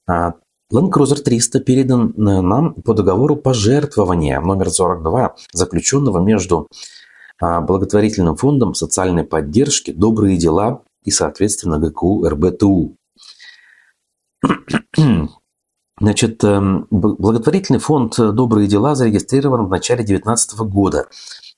Land 0.08 0.90
Cruiser 0.90 1.22
300 1.22 1.60
передан 1.62 2.14
нам 2.16 2.74
по 2.76 2.94
договору 2.94 3.38
пожертвования 3.38 4.40
номер 4.40 4.70
42, 4.70 5.36
заключенного 5.54 6.20
между 6.20 6.68
благотворительным 7.40 8.36
фондом 8.36 8.74
социальной 8.74 9.24
поддержки 9.24 9.92
«Добрые 9.92 10.38
дела» 10.38 10.84
и, 11.04 11.12
соответственно, 11.12 11.80
ГКУ 11.80 12.28
РБТУ. 12.28 12.98
Значит, 16.00 16.44
эм, 16.44 16.88
благотворительный 16.90 17.80
фонд 17.80 18.16
«Добрые 18.18 18.68
дела» 18.68 18.96
зарегистрирован 18.96 19.68
в 19.68 19.70
начале 19.70 20.04
2019 20.04 20.60
года. 20.62 21.08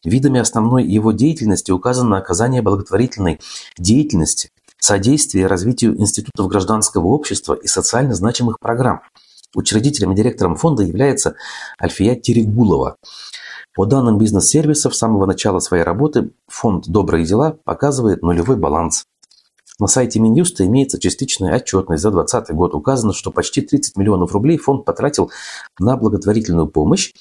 Видами 0.04 0.40
основной 0.40 0.84
его 0.84 1.14
деятельности 1.14 1.72
указано 1.72 2.18
оказание 2.18 2.62
благотворительной 2.62 3.40
деятельности, 3.78 4.50
содействие 4.78 5.48
развитию 5.48 5.98
институтов 5.98 6.50
гражданского 6.50 7.08
общества 7.08 7.54
и 7.54 7.68
социально 7.68 8.14
значимых 8.14 8.60
программ. 8.60 9.02
Учредителем 9.56 10.12
и 10.12 10.16
директором 10.16 10.58
фонда 10.58 10.84
является 10.84 11.36
Альфия 11.82 12.16
Терегулова. 12.16 12.98
По 13.76 13.86
данным 13.86 14.18
бизнес-сервисов, 14.18 14.94
с 14.94 14.98
самого 14.98 15.26
начала 15.26 15.60
своей 15.60 15.84
работы 15.84 16.32
фонд 16.48 16.88
«Добрые 16.88 17.26
дела» 17.26 17.58
показывает 17.64 18.24
нулевой 18.24 18.58
баланс. 18.58 19.06
На 19.80 19.88
сайте 19.88 20.20
Минюста 20.20 20.66
имеется 20.66 21.00
частичная 21.00 21.56
отчетность 21.56 22.02
за 22.04 22.12
2020 22.12 22.56
год. 22.56 22.76
Указано, 22.76 23.14
что 23.14 23.32
почти 23.32 23.62
30 23.62 23.98
миллионов 23.98 24.32
рублей 24.34 24.58
фонд 24.58 24.86
потратил 24.86 25.32
на 25.80 25.98
благотворительную 25.98 26.68
помощь, 26.68 27.14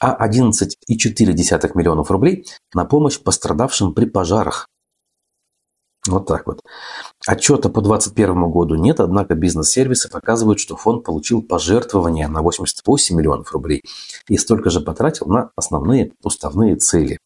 а 0.00 0.26
11,4 0.26 1.70
миллионов 1.74 2.10
рублей 2.10 2.46
на 2.74 2.84
помощь 2.84 3.18
пострадавшим 3.18 3.94
при 3.94 4.04
пожарах. 4.04 4.68
Вот 6.06 6.26
так 6.26 6.46
вот. 6.46 6.60
Отчета 7.26 7.70
по 7.70 7.80
2021 7.80 8.50
году 8.50 8.74
нет, 8.74 9.00
однако 9.00 9.34
бизнес-сервисы 9.34 10.10
показывают, 10.10 10.60
что 10.60 10.76
фонд 10.76 11.04
получил 11.04 11.40
пожертвования 11.40 12.28
на 12.28 12.42
88 12.42 13.16
миллионов 13.16 13.52
рублей 13.52 13.82
и 14.28 14.36
столько 14.36 14.68
же 14.68 14.80
потратил 14.80 15.26
на 15.26 15.50
основные 15.56 16.12
уставные 16.22 16.76
цели. 16.76 17.18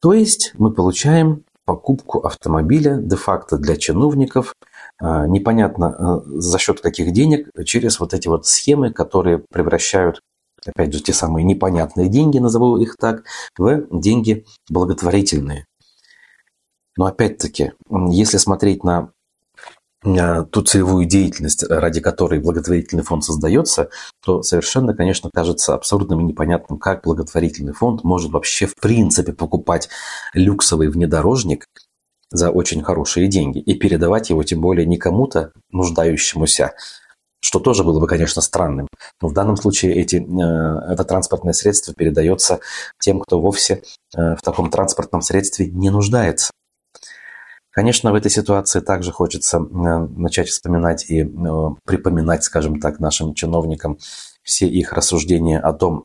То 0.00 0.12
есть 0.12 0.50
мы 0.54 0.72
получаем 0.72 1.44
покупку 1.64 2.20
автомобиля 2.20 2.96
де-факто 2.96 3.56
для 3.56 3.76
чиновников, 3.76 4.54
а, 4.98 5.26
непонятно 5.26 5.86
а, 5.86 6.22
за 6.26 6.58
счет 6.58 6.80
каких 6.80 7.12
денег, 7.12 7.48
через 7.64 8.00
вот 8.00 8.14
эти 8.14 8.28
вот 8.28 8.46
схемы, 8.46 8.92
которые 8.92 9.44
превращают, 9.50 10.20
опять 10.66 10.92
же, 10.92 11.02
те 11.02 11.12
самые 11.12 11.44
непонятные 11.44 12.08
деньги, 12.08 12.38
назову 12.38 12.76
их 12.78 12.96
так, 12.96 13.24
в 13.56 13.86
деньги 13.90 14.44
благотворительные. 14.68 15.66
Но 16.96 17.06
опять-таки, 17.06 17.72
если 18.10 18.36
смотреть 18.36 18.84
на 18.84 19.12
Э, 19.12 19.21
ту 20.02 20.62
целевую 20.62 21.06
деятельность, 21.06 21.64
ради 21.68 22.00
которой 22.00 22.40
благотворительный 22.40 23.04
фонд 23.04 23.24
создается, 23.24 23.88
то 24.24 24.42
совершенно, 24.42 24.94
конечно, 24.94 25.30
кажется 25.32 25.74
абсурдным 25.74 26.20
и 26.20 26.24
непонятным, 26.24 26.78
как 26.78 27.04
благотворительный 27.04 27.72
фонд 27.72 28.02
может 28.02 28.32
вообще 28.32 28.66
в 28.66 28.74
принципе 28.74 29.32
покупать 29.32 29.88
люксовый 30.34 30.88
внедорожник 30.88 31.66
за 32.30 32.50
очень 32.50 32.82
хорошие 32.82 33.28
деньги 33.28 33.58
и 33.58 33.74
передавать 33.74 34.30
его 34.30 34.42
тем 34.42 34.60
более 34.60 34.86
не 34.86 34.96
кому-то 34.96 35.52
нуждающемуся, 35.70 36.72
что 37.40 37.58
тоже 37.58 37.84
было 37.84 38.00
бы, 38.00 38.06
конечно, 38.06 38.40
странным. 38.40 38.88
Но 39.20 39.28
в 39.28 39.34
данном 39.34 39.56
случае 39.56 39.94
эти, 39.96 40.16
э, 40.16 40.92
это 40.92 41.04
транспортное 41.04 41.52
средство 41.52 41.92
передается 41.92 42.60
тем, 43.00 43.20
кто 43.20 43.40
вовсе 43.40 43.82
э, 44.16 44.36
в 44.36 44.42
таком 44.42 44.70
транспортном 44.70 45.22
средстве 45.22 45.66
не 45.66 45.90
нуждается. 45.90 46.52
Конечно, 47.72 48.12
в 48.12 48.14
этой 48.14 48.30
ситуации 48.30 48.80
также 48.80 49.12
хочется 49.12 49.56
э, 49.56 49.60
начать 49.62 50.48
вспоминать 50.48 51.06
и 51.08 51.22
э, 51.22 51.26
припоминать, 51.86 52.44
скажем 52.44 52.78
так, 52.78 53.00
нашим 53.00 53.32
чиновникам 53.32 53.98
все 54.42 54.68
их 54.68 54.92
рассуждения 54.92 55.58
о 55.58 55.72
том, 55.72 56.04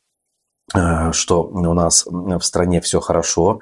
э, 0.74 1.12
что 1.12 1.42
у 1.44 1.74
нас 1.74 2.06
в 2.06 2.40
стране 2.40 2.80
все 2.80 3.00
хорошо, 3.00 3.60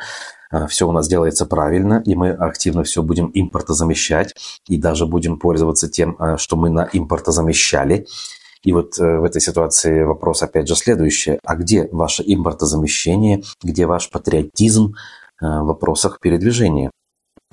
все 0.69 0.89
у 0.89 0.93
нас 0.93 1.09
делается 1.09 1.45
правильно, 1.47 2.01
и 2.07 2.15
мы 2.15 2.31
активно 2.31 2.85
все 2.85 3.03
будем 3.03 3.29
импортозамещать, 3.35 4.33
и 4.69 4.79
даже 4.79 5.05
будем 5.05 5.41
пользоваться 5.41 5.89
тем, 5.89 6.17
что 6.37 6.55
мы 6.55 6.71
на 6.71 6.89
импортозамещали. 6.93 8.07
И 8.63 8.73
вот 8.73 8.97
в 8.97 9.25
этой 9.25 9.41
ситуации 9.41 10.05
вопрос 10.05 10.45
опять 10.45 10.69
же 10.69 10.77
следующий. 10.77 11.41
А 11.45 11.57
где 11.57 11.89
ваше 11.91 12.23
импортозамещение, 12.25 13.43
где 13.61 13.87
ваш 13.87 14.09
патриотизм 14.09 14.95
в 15.41 15.63
вопросах 15.65 16.21
передвижения? 16.21 16.93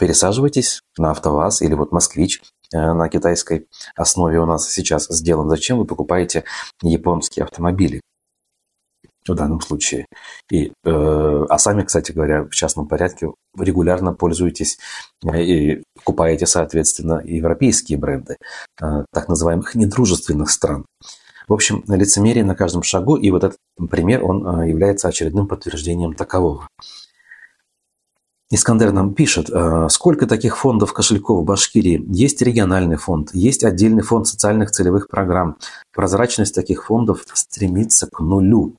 Пересаживайтесь 0.04 0.82
на 0.98 1.12
АвтоВАЗ 1.12 1.62
или 1.62 1.76
вот 1.76 1.94
«Москвич», 1.94 2.42
на 2.74 3.08
китайской 3.08 3.70
основе 3.96 4.38
у 4.38 4.46
нас 4.46 4.70
сейчас 4.70 5.08
сделан. 5.08 5.48
Зачем 5.48 5.78
вы 5.78 5.86
покупаете 5.86 6.44
японские 6.82 7.46
автомобили? 7.46 8.02
в 9.26 9.34
данном 9.34 9.62
случае. 9.62 10.06
И, 10.52 10.74
э, 10.84 11.46
а 11.50 11.58
сами, 11.58 11.84
кстати 11.84 12.12
говоря, 12.12 12.44
в 12.44 12.50
частном 12.50 12.90
порядке 12.90 13.28
регулярно 13.58 14.14
пользуетесь 14.14 14.78
э, 15.26 15.42
и 15.42 15.84
покупаете, 15.96 16.46
соответственно, 16.46 17.22
европейские 17.24 17.98
бренды 17.98 18.36
э, 18.82 19.06
так 19.14 19.30
называемых 19.30 19.76
недружественных 19.76 20.50
стран. 20.50 20.86
В 21.48 21.54
общем, 21.54 21.86
лицемерие 21.88 22.44
на 22.44 22.56
каждом 22.56 22.84
шагу, 22.84 23.16
и 23.16 23.32
вот 23.32 23.46
этот 23.46 23.60
пример, 23.90 24.26
он 24.26 24.46
э, 24.46 24.68
является 24.68 25.08
очередным 25.08 25.48
подтверждением 25.48 26.16
такового. 26.16 26.68
Искандер 28.54 28.92
нам 28.92 29.16
пишет, 29.16 29.50
э, 29.50 29.88
сколько 29.90 30.28
таких 30.28 30.58
фондов 30.58 30.94
кошельков 30.94 31.42
в 31.42 31.44
Башкирии. 31.44 32.06
Есть 32.10 32.40
региональный 32.44 32.98
фонд, 32.98 33.32
есть 33.34 33.64
отдельный 33.64 34.04
фонд 34.04 34.28
социальных 34.28 34.70
целевых 34.70 35.08
программ. 35.08 35.58
Прозрачность 35.92 36.54
таких 36.54 36.86
фондов 36.86 37.26
стремится 37.34 38.08
к 38.08 38.20
нулю. 38.20 38.78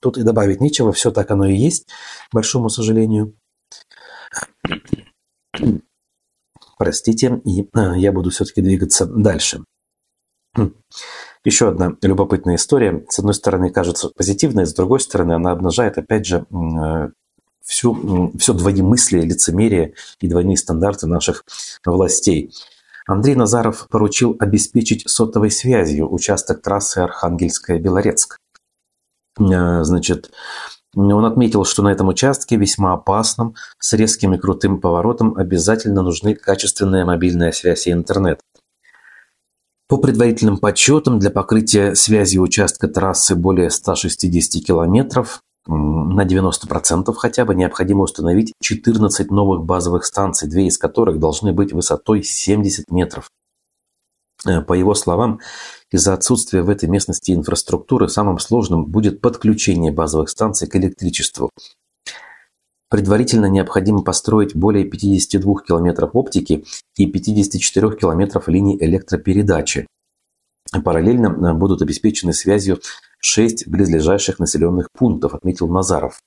Тут 0.00 0.18
и 0.18 0.24
добавить 0.24 0.60
нечего, 0.60 0.92
все 0.92 1.12
так 1.12 1.30
оно 1.30 1.46
и 1.46 1.54
есть, 1.54 1.86
к 2.30 2.34
большому 2.34 2.68
сожалению. 2.68 3.32
Простите, 6.78 7.40
и 7.44 7.62
э, 7.62 7.92
я 7.96 8.10
буду 8.10 8.30
все-таки 8.30 8.60
двигаться 8.60 9.06
дальше. 9.06 9.62
Еще 11.44 11.68
одна 11.68 11.96
любопытная 12.02 12.56
история. 12.56 13.04
С 13.08 13.20
одной 13.20 13.34
стороны, 13.34 13.70
кажется 13.70 14.08
позитивной, 14.08 14.66
с 14.66 14.74
другой 14.74 14.98
стороны, 14.98 15.34
она 15.34 15.52
обнажает, 15.52 15.96
опять 15.96 16.26
же, 16.26 16.44
э, 16.50 17.10
всю, 17.68 18.32
все 18.38 18.54
двоемыслие, 18.54 19.24
лицемерие 19.24 19.94
и 20.20 20.26
двойные 20.28 20.56
стандарты 20.56 21.06
наших 21.06 21.44
властей. 21.84 22.52
Андрей 23.06 23.36
Назаров 23.36 23.86
поручил 23.90 24.36
обеспечить 24.38 25.08
сотовой 25.08 25.50
связью 25.50 26.12
участок 26.12 26.62
трассы 26.62 26.98
Архангельская-Белорецк. 26.98 28.38
Э, 29.38 29.84
значит, 29.84 30.30
он 30.94 31.24
отметил, 31.24 31.64
что 31.64 31.82
на 31.82 31.88
этом 31.88 32.08
участке, 32.08 32.56
весьма 32.56 32.94
опасном, 32.94 33.54
с 33.78 33.92
резким 33.92 34.34
и 34.34 34.38
крутым 34.38 34.80
поворотом, 34.80 35.36
обязательно 35.36 36.02
нужны 36.02 36.34
качественная 36.34 37.04
мобильная 37.04 37.52
связь 37.52 37.86
и 37.86 37.92
интернет. 37.92 38.40
По 39.88 39.98
предварительным 39.98 40.58
подсчетам, 40.58 41.18
для 41.18 41.30
покрытия 41.30 41.94
связи 41.94 42.38
участка 42.38 42.88
трассы 42.88 43.34
более 43.34 43.70
160 43.70 44.64
километров 44.64 45.42
на 45.68 46.24
90% 46.24 47.12
хотя 47.14 47.44
бы 47.44 47.54
необходимо 47.54 48.04
установить 48.04 48.54
14 48.60 49.30
новых 49.30 49.64
базовых 49.64 50.04
станций, 50.04 50.48
две 50.48 50.66
из 50.66 50.78
которых 50.78 51.18
должны 51.18 51.52
быть 51.52 51.72
высотой 51.72 52.22
70 52.22 52.90
метров. 52.90 53.30
Э, 54.46 54.62
по 54.62 54.72
его 54.72 54.94
словам, 54.94 55.40
из-за 55.90 56.14
отсутствия 56.14 56.62
в 56.62 56.70
этой 56.70 56.88
местности 56.88 57.32
инфраструктуры 57.32 58.08
самым 58.08 58.38
сложным 58.38 58.86
будет 58.86 59.20
подключение 59.20 59.92
базовых 59.92 60.30
станций 60.30 60.68
к 60.68 60.76
электричеству. 60.76 61.50
Предварительно 62.90 63.46
необходимо 63.46 64.02
построить 64.02 64.56
более 64.56 64.84
52 64.84 65.62
километров 65.66 66.10
оптики 66.14 66.64
и 66.96 67.06
54 67.06 67.96
километров 67.96 68.48
линий 68.48 68.78
электропередачи. 68.80 69.86
Параллельно 70.82 71.26
э, 71.26 71.52
будут 71.54 71.82
обеспечены 71.82 72.32
связью 72.32 72.80
6 73.20 73.68
близлежащих 73.68 74.38
населенных 74.38 74.88
пунктов, 74.92 75.34
отметил 75.34 75.68
Назаров. 75.68 76.20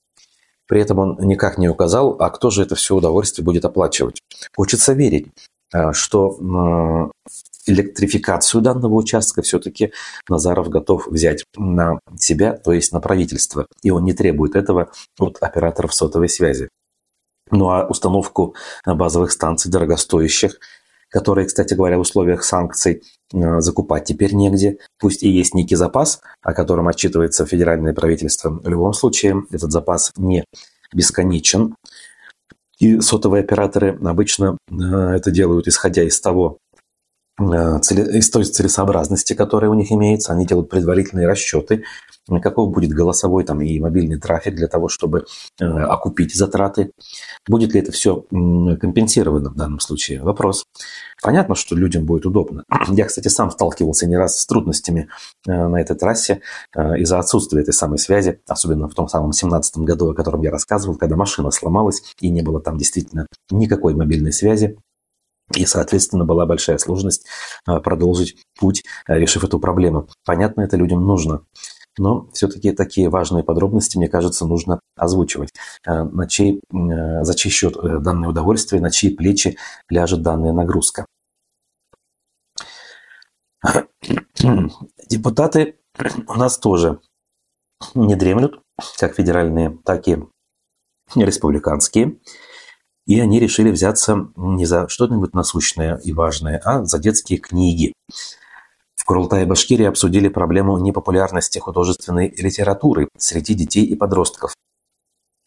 При 0.67 0.81
этом 0.81 0.99
он 0.99 1.17
никак 1.21 1.57
не 1.57 1.67
указал, 1.67 2.15
а 2.19 2.29
кто 2.29 2.49
же 2.49 2.63
это 2.63 2.75
все 2.75 2.95
удовольствие 2.95 3.43
будет 3.43 3.65
оплачивать. 3.65 4.21
Хочется 4.55 4.93
верить, 4.93 5.27
э, 5.73 5.91
что 5.93 7.11
электрификацию 7.65 8.61
данного 8.61 8.93
участка 8.95 9.41
все-таки 9.41 9.91
Назаров 10.29 10.69
готов 10.69 11.07
взять 11.07 11.43
на 11.55 11.99
себя, 12.17 12.53
то 12.53 12.71
есть 12.71 12.91
на 12.91 12.99
правительство. 12.99 13.67
И 13.83 13.91
он 13.91 14.03
не 14.03 14.13
требует 14.13 14.55
этого 14.55 14.91
от 15.19 15.37
операторов 15.41 15.93
сотовой 15.93 16.29
связи. 16.29 16.69
Ну 17.51 17.69
а 17.69 17.85
установку 17.85 18.55
базовых 18.85 19.31
станций 19.31 19.69
дорогостоящих, 19.69 20.57
которые, 21.11 21.45
кстати 21.45 21.73
говоря, 21.73 21.97
в 21.97 22.01
условиях 22.01 22.43
санкций 22.43 23.03
э, 23.33 23.59
закупать 23.59 24.05
теперь 24.05 24.33
негде. 24.33 24.77
Пусть 24.97 25.23
и 25.23 25.29
есть 25.29 25.53
некий 25.53 25.75
запас, 25.75 26.21
о 26.41 26.53
котором 26.53 26.87
отчитывается 26.87 27.45
федеральное 27.45 27.93
правительство. 27.93 28.49
В 28.49 28.67
любом 28.67 28.93
случае, 28.93 29.43
этот 29.51 29.71
запас 29.71 30.11
не 30.15 30.45
бесконечен. 30.93 31.75
И 32.79 32.99
сотовые 33.01 33.43
операторы 33.43 33.99
обычно 34.03 34.57
э, 34.69 34.73
это 34.73 35.31
делают, 35.31 35.67
исходя 35.67 36.03
из 36.03 36.19
того, 36.19 36.57
из 37.49 38.29
той 38.29 38.45
целесообразности, 38.45 39.33
которая 39.33 39.71
у 39.71 39.73
них 39.73 39.91
имеется. 39.91 40.33
Они 40.33 40.45
делают 40.45 40.69
предварительные 40.69 41.27
расчеты, 41.27 41.83
каков 42.41 42.71
будет 42.71 42.91
голосовой 42.91 43.43
там, 43.43 43.61
и 43.61 43.79
мобильный 43.79 44.19
трафик 44.19 44.55
для 44.55 44.67
того, 44.67 44.87
чтобы 44.89 45.25
э, 45.59 45.65
окупить 45.65 46.35
затраты. 46.35 46.91
Будет 47.47 47.73
ли 47.73 47.81
это 47.81 47.91
все 47.91 48.21
компенсировано 48.21 49.49
в 49.49 49.55
данном 49.55 49.79
случае? 49.79 50.21
Вопрос. 50.21 50.65
Понятно, 51.21 51.55
что 51.55 51.75
людям 51.75 52.05
будет 52.05 52.25
удобно. 52.25 52.63
Я, 52.89 53.05
кстати, 53.05 53.27
сам 53.27 53.51
сталкивался 53.51 54.07
не 54.07 54.17
раз 54.17 54.39
с 54.39 54.45
трудностями 54.45 55.09
э, 55.47 55.51
на 55.51 55.81
этой 55.81 55.95
трассе 55.95 56.41
из-за 56.75 57.19
отсутствия 57.19 57.61
этой 57.61 57.73
самой 57.73 57.97
связи, 57.97 58.39
особенно 58.47 58.87
в 58.87 58.93
том 58.93 59.07
самом 59.07 59.33
17 59.33 59.77
году, 59.79 60.11
о 60.11 60.15
котором 60.15 60.41
я 60.41 60.51
рассказывал, 60.51 60.95
когда 60.95 61.15
машина 61.15 61.51
сломалась 61.51 62.03
и 62.19 62.29
не 62.29 62.41
было 62.41 62.61
там 62.61 62.77
действительно 62.77 63.27
никакой 63.49 63.93
мобильной 63.95 64.31
связи. 64.31 64.77
И, 65.55 65.65
соответственно, 65.65 66.25
была 66.25 66.45
большая 66.45 66.77
сложность 66.77 67.25
а, 67.65 67.79
продолжить 67.79 68.37
путь, 68.59 68.83
а, 69.07 69.15
решив 69.15 69.43
эту 69.43 69.59
проблему. 69.59 70.07
Понятно, 70.25 70.61
это 70.61 70.77
людям 70.77 71.05
нужно. 71.05 71.41
Но 71.97 72.29
все-таки 72.31 72.71
такие 72.71 73.09
важные 73.09 73.43
подробности, 73.43 73.97
мне 73.97 74.07
кажется, 74.07 74.45
нужно 74.45 74.79
озвучивать. 74.95 75.49
А, 75.85 76.05
на 76.05 76.27
чей, 76.27 76.61
за 76.71 77.33
чей 77.35 77.49
счет 77.49 77.75
э, 77.75 77.99
данное 77.99 78.29
удовольствие, 78.29 78.81
на 78.81 78.91
чьи 78.91 79.13
плечи 79.13 79.57
ляжет 79.89 80.21
данная 80.21 80.53
нагрузка. 80.53 81.05
Депутаты 85.09 85.75
у 86.27 86.33
нас 86.33 86.57
тоже 86.57 86.99
не 87.93 88.15
дремлют, 88.15 88.61
как 88.97 89.15
федеральные, 89.15 89.77
так 89.83 90.07
и 90.07 90.17
республиканские. 91.15 92.19
И 93.07 93.19
они 93.19 93.39
решили 93.39 93.71
взяться 93.71 94.27
не 94.35 94.65
за 94.65 94.87
что-нибудь 94.87 95.33
насущное 95.33 95.97
и 96.03 96.13
важное, 96.13 96.61
а 96.63 96.85
за 96.85 96.99
детские 96.99 97.39
книги. 97.39 97.93
В 98.95 99.05
Курултае 99.05 99.45
Башкирии 99.45 99.85
обсудили 99.85 100.27
проблему 100.29 100.77
непопулярности 100.77 101.57
художественной 101.57 102.33
литературы 102.37 103.09
среди 103.17 103.55
детей 103.55 103.83
и 103.85 103.95
подростков. 103.95 104.53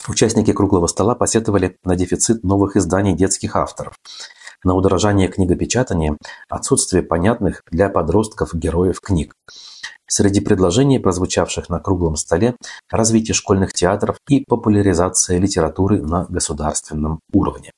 Участники 0.09 0.53
круглого 0.53 0.87
стола 0.87 1.15
посетовали 1.15 1.79
на 1.85 1.97
дефицит 1.97 2.43
новых 2.43 2.77
изданий 2.77 3.15
детских 3.15 3.57
авторов, 3.57 3.95
на 4.65 4.75
удорожание 4.75 5.29
книгопечатания, 5.29 6.17
отсутствие 6.49 7.03
понятных 7.03 7.63
для 7.71 7.89
подростков 7.89 8.55
героев 8.55 9.01
книг. 9.01 9.35
Среди 10.07 10.41
предложений, 10.41 10.99
прозвучавших 10.99 11.69
на 11.69 11.81
круглом 11.81 12.17
столе, 12.17 12.57
развитие 12.91 13.35
школьных 13.35 13.73
театров 13.73 14.19
и 14.29 14.45
популяризация 14.47 15.39
литературы 15.39 16.03
на 16.03 16.27
государственном 16.29 17.21
уровне. 17.33 17.71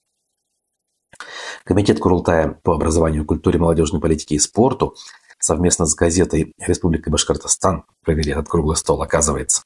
Комитет 1.65 1.99
Курултая 1.99 2.59
по 2.63 2.75
образованию, 2.75 3.25
культуре, 3.25 3.59
молодежной 3.59 4.01
политике 4.01 4.35
и 4.35 4.39
спорту 4.39 4.95
совместно 5.39 5.87
с 5.87 5.95
газетой 5.95 6.53
«Республика 6.59 7.11
Башкортостан» 7.11 7.85
провели 8.05 8.33
этот 8.33 8.49
круглый 8.49 8.77
стол, 8.77 9.03
оказывается. 9.03 9.63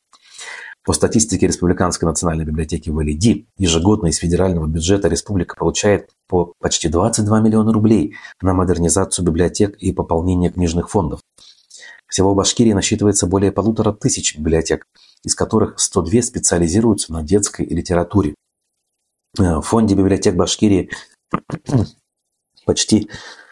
По 0.83 0.95
статистике 0.95 1.47
Республиканской 1.47 2.09
национальной 2.09 2.47
библиотеки 2.47 2.89
в 2.89 2.95
Валиди, 2.95 3.47
ежегодно 3.59 4.07
из 4.07 4.17
федерального 4.17 4.67
бюджета 4.67 5.09
республика 5.09 5.55
получает 5.57 6.11
по 6.27 6.55
почти 6.59 6.89
22 6.89 7.41
миллиона 7.41 7.73
рублей 7.73 8.17
на 8.41 8.55
модернизацию 8.55 9.25
библиотек 9.27 9.77
и 9.77 9.93
пополнение 9.93 10.51
книжных 10.51 10.89
фондов. 10.89 11.21
Всего 12.11 12.33
в 12.35 12.37
Башкирии 12.37 12.73
насчитывается 12.73 13.27
более 13.27 13.53
полутора 13.53 13.93
тысяч 13.93 14.37
библиотек, 14.37 14.85
из 15.23 15.35
которых 15.35 15.79
102 15.79 16.23
специализируются 16.23 17.13
на 17.13 17.23
детской 17.23 17.65
литературе. 17.65 18.35
Э, 19.39 19.59
в 19.59 19.63
фонде 19.63 19.95
библиотек 19.95 20.35
Башкирии 20.35 20.91
почти 22.67 23.09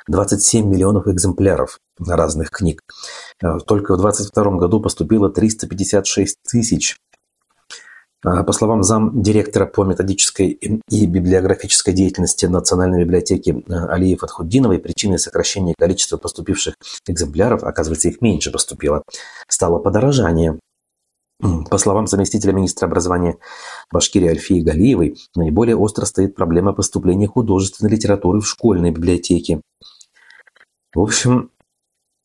27 0.09 0.68
миллионов 0.68 1.07
экземпляров 1.07 1.79
разных 1.99 2.51
книг. 2.51 2.83
Э, 3.40 3.59
только 3.64 3.94
в 3.94 4.01
2022 4.01 4.59
году 4.59 4.81
поступило 4.81 5.31
356 5.31 6.37
тысяч 6.42 6.97
по 8.21 8.53
словам 8.53 8.83
зам 8.83 9.23
директора 9.23 9.67
по 9.67 9.85
методической 9.85 10.49
и 10.49 11.07
библиографической 11.07 11.95
деятельности 11.95 12.47
Национальной 12.47 13.05
библиотеки 13.05 13.65
а, 13.69 13.87
Алии 13.93 14.17
Фатхуддиновой, 14.17 14.81
причиной 14.81 15.19
сокращения 15.19 15.75
количества 15.79 16.17
поступивших 16.17 16.75
экземпляров, 17.07 17.63
оказывается, 17.63 18.09
их 18.09 18.21
меньше 18.21 18.51
поступило, 18.51 19.03
стало 19.49 19.79
подорожание. 19.79 20.59
По 21.71 21.79
словам 21.79 22.09
заместителя 22.09 22.53
министра 22.53 22.87
образования 22.87 23.39
Башкирии 23.93 24.29
Альфии 24.29 24.61
Галиевой, 24.61 25.17
наиболее 25.37 25.77
остро 25.77 26.05
стоит 26.05 26.35
проблема 26.35 26.73
поступления 26.73 27.29
художественной 27.29 27.93
литературы 27.93 28.41
в 28.41 28.49
школьные 28.49 28.91
библиотеки. 28.91 29.61
В 30.93 31.01
общем, 31.01 31.53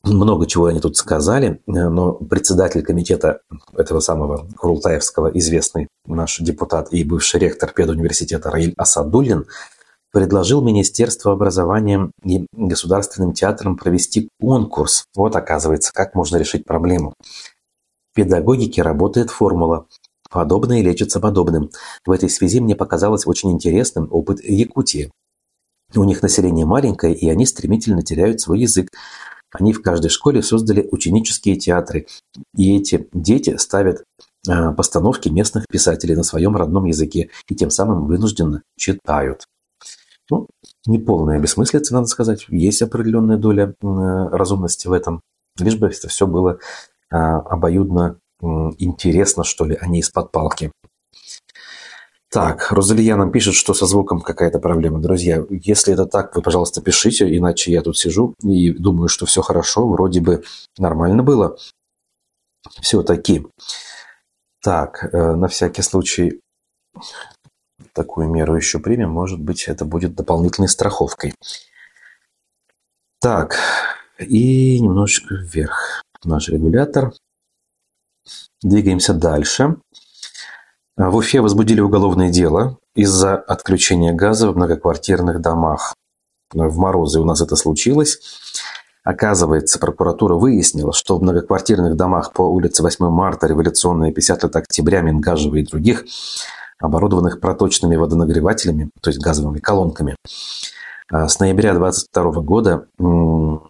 много 0.03 0.47
чего 0.47 0.65
они 0.65 0.79
тут 0.79 0.97
сказали, 0.97 1.61
но 1.65 2.13
председатель 2.13 2.83
комитета 2.83 3.41
этого 3.75 3.99
самого 3.99 4.47
Курултаевского, 4.57 5.27
известный 5.37 5.87
наш 6.05 6.39
депутат 6.39 6.91
и 6.91 7.03
бывший 7.03 7.39
ректор 7.39 7.71
педуниверситета 7.71 8.51
Раиль 8.51 8.73
Асадуллин, 8.77 9.45
предложил 10.11 10.61
Министерству 10.61 11.31
образования 11.31 12.11
и 12.23 12.45
Государственным 12.51 13.33
театрам 13.33 13.77
провести 13.77 14.29
конкурс. 14.39 15.05
Вот, 15.15 15.35
оказывается, 15.35 15.91
как 15.93 16.13
можно 16.13 16.37
решить 16.37 16.65
проблему. 16.65 17.15
В 18.11 18.15
педагогике 18.15 18.83
работает 18.83 19.31
формула 19.31 19.87
«подобное 20.29 20.83
лечится 20.83 21.19
подобным». 21.19 21.71
В 22.05 22.11
этой 22.11 22.29
связи 22.29 22.59
мне 22.59 22.75
показалось 22.75 23.25
очень 23.25 23.51
интересным 23.51 24.07
опыт 24.11 24.43
Якутии. 24.43 25.11
У 25.95 26.03
них 26.03 26.21
население 26.21 26.65
маленькое, 26.65 27.15
и 27.15 27.29
они 27.29 27.45
стремительно 27.45 28.03
теряют 28.03 28.39
свой 28.39 28.59
язык. 28.59 28.89
Они 29.53 29.71
в 29.71 29.81
каждой 29.81 30.09
школе 30.09 30.41
создали 30.41 30.87
ученические 30.91 31.55
театры, 31.55 32.07
и 32.55 32.75
эти 32.75 33.07
дети 33.13 33.55
ставят 33.57 34.03
а, 34.47 34.73
постановки 34.73 35.29
местных 35.29 35.67
писателей 35.67 36.15
на 36.15 36.23
своем 36.23 36.55
родном 36.57 36.85
языке 36.85 37.29
и 37.47 37.55
тем 37.55 37.69
самым 37.69 38.07
вынужденно 38.07 38.63
читают. 38.77 39.45
Ну, 40.29 40.47
неполная 40.85 41.39
бессмыслица, 41.39 41.93
надо 41.93 42.07
сказать. 42.07 42.45
Есть 42.49 42.81
определенная 42.81 43.37
доля 43.37 43.75
разумности 43.81 44.87
в 44.87 44.91
этом. 44.91 45.21
Лишь 45.59 45.77
бы 45.77 45.87
это 45.87 46.07
все 46.07 46.25
было 46.25 46.59
а, 47.11 47.39
обоюдно 47.39 48.17
интересно, 48.41 49.45
что 49.45 49.63
ли, 49.63 49.77
а 49.79 49.87
не 49.87 49.99
из-под 49.99 50.31
палки. 50.31 50.71
Так, 52.33 52.71
Розалия 52.71 53.15
нам 53.15 53.31
пишет, 53.31 53.53
что 53.53 53.75
со 53.75 53.85
звуком 53.85 54.19
какая-то 54.19 54.57
проблема. 54.57 54.99
Друзья, 54.99 55.45
если 55.51 55.93
это 55.93 56.07
так, 56.07 56.35
вы, 56.35 56.41
пожалуйста, 56.41 56.81
пишите, 56.81 57.37
иначе 57.37 57.71
я 57.71 57.83
тут 57.83 57.95
сижу 57.95 58.33
и 58.41 58.71
думаю, 58.71 59.07
что 59.07 59.27
все 59.27 59.43
хорошо, 59.43 59.87
вроде 59.87 60.19
бы 60.19 60.43
нормально 60.79 61.21
было. 61.21 61.55
Все-таки. 62.81 63.45
Так, 64.63 65.13
э, 65.13 65.35
на 65.35 65.47
всякий 65.47 65.83
случай 65.83 66.41
такую 67.93 68.29
меру 68.29 68.55
еще 68.55 68.79
примем. 68.79 69.11
Может 69.11 69.39
быть, 69.39 69.65
это 69.67 69.85
будет 69.85 70.15
дополнительной 70.15 70.69
страховкой. 70.69 71.35
Так, 73.19 73.59
и 74.17 74.79
немножечко 74.79 75.35
вверх 75.35 76.01
наш 76.23 76.49
регулятор. 76.49 77.13
Двигаемся 78.63 79.13
дальше. 79.13 79.75
В 80.95 81.15
Уфе 81.15 81.41
возбудили 81.41 81.81
уголовное 81.81 82.29
дело 82.29 82.77
из-за 82.95 83.35
отключения 83.35 84.13
газа 84.13 84.51
в 84.51 84.55
многоквартирных 84.55 85.41
домах. 85.41 85.95
В 86.53 86.77
морозы 86.77 87.19
у 87.19 87.25
нас 87.25 87.41
это 87.41 87.55
случилось. 87.55 88.19
Оказывается, 89.03 89.79
прокуратура 89.79 90.35
выяснила, 90.35 90.93
что 90.93 91.17
в 91.17 91.23
многоквартирных 91.23 91.95
домах 91.95 92.31
по 92.31 92.43
улице 92.43 92.83
8 92.83 93.09
марта, 93.09 93.47
Революционная, 93.47 94.11
50 94.11 94.43
лет 94.43 94.55
октября, 94.55 95.01
Мингажева 95.01 95.55
и 95.55 95.63
других, 95.63 96.05
оборудованных 96.79 97.39
проточными 97.39 97.95
водонагревателями, 97.95 98.91
то 99.01 99.09
есть 99.09 99.19
газовыми 99.19 99.57
колонками, 99.57 100.15
а 100.15 100.27
с 101.11 101.39
ноября 101.39 101.73
2022 101.73 102.41
года 102.41 102.87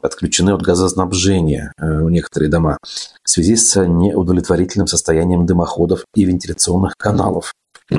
отключены 0.02 0.52
от 0.52 0.62
газоснабжения 0.62 1.74
э, 1.78 1.86
некоторые 2.10 2.50
дома 2.50 2.78
в 2.82 3.30
связи 3.30 3.56
с 3.56 3.84
неудовлетворительным 3.84 4.88
состоянием 4.88 5.46
дымоходов 5.46 6.06
и 6.14 6.26
вентиляционных 6.26 6.96
каналов. 6.98 7.54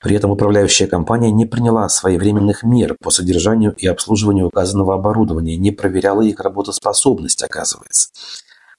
При 0.00 0.14
этом 0.14 0.30
управляющая 0.30 0.86
компания 0.86 1.32
не 1.32 1.44
приняла 1.44 1.88
своевременных 1.88 2.62
мер 2.62 2.96
по 3.02 3.10
содержанию 3.10 3.74
и 3.76 3.86
обслуживанию 3.88 4.46
указанного 4.46 4.94
оборудования, 4.94 5.56
не 5.56 5.72
проверяла 5.72 6.22
их 6.22 6.38
работоспособность, 6.40 7.42
оказывается. 7.42 8.10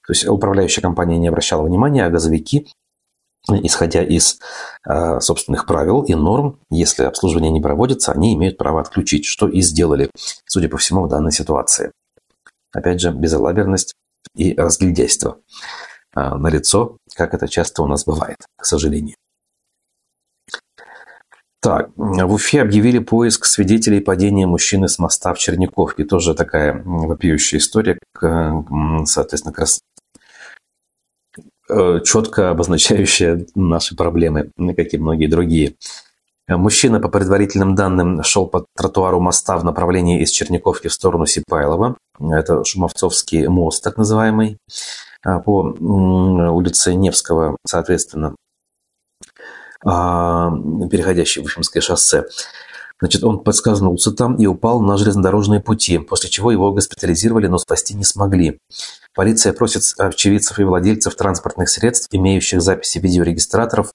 То 0.06 0.12
есть 0.12 0.26
управляющая 0.26 0.82
компания 0.82 1.18
не 1.18 1.28
обращала 1.28 1.62
внимания, 1.62 2.06
а 2.06 2.10
газовики 2.10 2.68
исходя 3.48 4.02
из 4.02 4.38
э, 4.88 5.20
собственных 5.20 5.66
правил 5.66 6.02
и 6.02 6.14
норм, 6.14 6.60
если 6.70 7.04
обслуживание 7.04 7.50
не 7.50 7.60
проводится, 7.60 8.12
они 8.12 8.34
имеют 8.34 8.58
право 8.58 8.80
отключить, 8.80 9.24
что 9.24 9.48
и 9.48 9.60
сделали, 9.60 10.10
судя 10.46 10.68
по 10.68 10.76
всему, 10.76 11.04
в 11.04 11.08
данной 11.08 11.32
ситуации. 11.32 11.92
Опять 12.72 13.00
же, 13.00 13.10
безалаберность 13.10 13.94
и 14.36 14.54
разглядяйство 14.54 15.38
э, 16.14 16.20
на 16.20 16.48
лицо, 16.48 16.98
как 17.14 17.34
это 17.34 17.48
часто 17.48 17.82
у 17.82 17.86
нас 17.86 18.04
бывает, 18.04 18.38
к 18.56 18.64
сожалению. 18.64 19.16
Так, 21.62 21.90
в 21.94 22.32
Уфе 22.32 22.62
объявили 22.62 23.00
поиск 23.00 23.44
свидетелей 23.44 24.00
падения 24.00 24.46
мужчины 24.46 24.88
с 24.88 24.98
моста 24.98 25.34
в 25.34 25.38
Черниковке. 25.38 26.04
Тоже 26.04 26.34
такая 26.34 26.82
вопиющая 26.82 27.58
история, 27.58 27.98
соответственно, 28.18 29.52
четко 32.04 32.50
обозначающая 32.50 33.46
наши 33.54 33.96
проблемы, 33.96 34.50
как 34.76 34.92
и 34.92 34.98
многие 34.98 35.26
другие. 35.26 35.74
Мужчина, 36.48 36.98
по 36.98 37.08
предварительным 37.08 37.76
данным, 37.76 38.24
шел 38.24 38.46
по 38.46 38.66
тротуару 38.76 39.20
моста 39.20 39.56
в 39.56 39.64
направлении 39.64 40.20
из 40.20 40.30
Черниковки 40.30 40.88
в 40.88 40.92
сторону 40.92 41.24
Сипайлова. 41.24 41.96
Это 42.18 42.64
Шумовцовский 42.64 43.46
мост, 43.46 43.84
так 43.84 43.96
называемый, 43.96 44.58
а, 45.22 45.38
по 45.38 45.62
улице 45.62 46.94
Невского, 46.94 47.56
соответственно, 47.64 48.34
а, 49.84 50.50
переходящий 50.90 51.40
в 51.40 51.44
Уфимское 51.44 51.80
шоссе. 51.80 52.26
Значит, 53.00 53.24
он 53.24 53.38
подскользнулся 53.42 54.12
там 54.12 54.36
и 54.36 54.46
упал 54.46 54.80
на 54.80 54.98
железнодорожные 54.98 55.60
пути, 55.60 55.98
после 55.98 56.28
чего 56.28 56.52
его 56.52 56.72
госпитализировали, 56.72 57.46
но 57.46 57.58
спасти 57.58 57.94
не 57.94 58.04
смогли. 58.04 58.58
Полиция 59.14 59.52
просит 59.52 59.82
очевидцев 59.98 60.58
и 60.58 60.64
владельцев 60.64 61.14
транспортных 61.14 61.68
средств, 61.70 62.08
имеющих 62.12 62.60
записи 62.60 62.98
видеорегистраторов, 62.98 63.92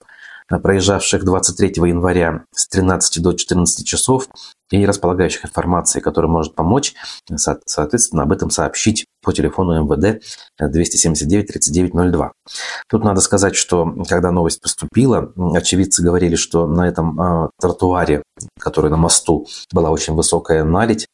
э, 0.52 0.58
проезжавших 0.58 1.24
23 1.24 1.88
января 1.88 2.46
с 2.52 2.68
13 2.68 3.22
до 3.22 3.34
14 3.34 3.86
часов 3.86 4.28
и 4.72 4.84
располагающих 4.86 5.46
информацией, 5.46 6.04
которая 6.04 6.32
может 6.32 6.56
помочь, 6.56 6.96
соответственно, 7.66 8.24
об 8.24 8.32
этом 8.32 8.50
сообщить 8.50 9.06
по 9.26 9.34
телефону 9.34 9.84
МВД 9.84 10.24
279 10.60 11.48
3902. 11.48 12.32
Тут 12.88 13.04
надо 13.04 13.22
сказать, 13.22 13.56
что 13.56 13.92
когда 14.08 14.32
новость 14.32 14.62
поступила, 14.62 15.34
очевидцы 15.54 16.04
говорили, 16.04 16.36
что 16.36 16.68
на 16.68 16.88
этом 16.88 17.20
э, 17.20 17.50
тротуаре, 17.60 18.24
который 18.60 18.90
на 18.90 18.98
мосту, 18.98 19.48
была 19.74 19.90
очень 19.90 20.14
высокая 20.14 20.64
наледь, 20.64 21.08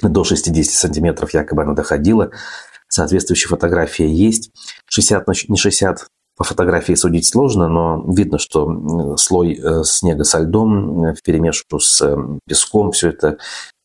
до 0.00 0.24
60 0.24 0.72
сантиметров 0.72 1.34
якобы 1.34 1.62
она 1.62 1.74
доходила. 1.74 2.30
Соответствующая 2.88 3.48
фотография 3.48 4.08
есть. 4.08 4.50
60 4.88 5.26
не 5.48 5.56
60 5.56 6.06
по 6.36 6.44
фотографии 6.44 6.94
судить 6.94 7.26
сложно, 7.26 7.68
но 7.68 8.04
видно, 8.12 8.38
что 8.38 9.16
слой 9.16 9.54
э, 9.54 9.84
снега 9.84 10.24
со 10.24 10.40
льдом 10.40 11.04
э, 11.04 11.14
в 11.14 11.22
перемешку 11.22 11.78
с 11.78 12.02
э, 12.02 12.16
песком, 12.46 12.90
все 12.90 13.10
это 13.10 13.38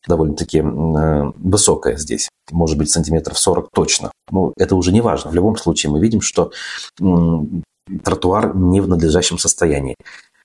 довольно-таки 0.06 0.62
высокое 0.62 1.96
здесь. 1.96 2.28
Может 2.50 2.78
быть, 2.78 2.90
сантиметров 2.90 3.38
40 3.38 3.68
точно. 3.72 4.10
Но 4.30 4.52
это 4.56 4.76
уже 4.76 4.92
не 4.92 5.00
важно. 5.00 5.30
В 5.30 5.34
любом 5.34 5.56
случае 5.56 5.92
мы 5.92 6.00
видим, 6.00 6.20
что 6.20 6.52
тротуар 8.04 8.54
не 8.56 8.80
в 8.80 8.88
надлежащем 8.88 9.38
состоянии. 9.38 9.96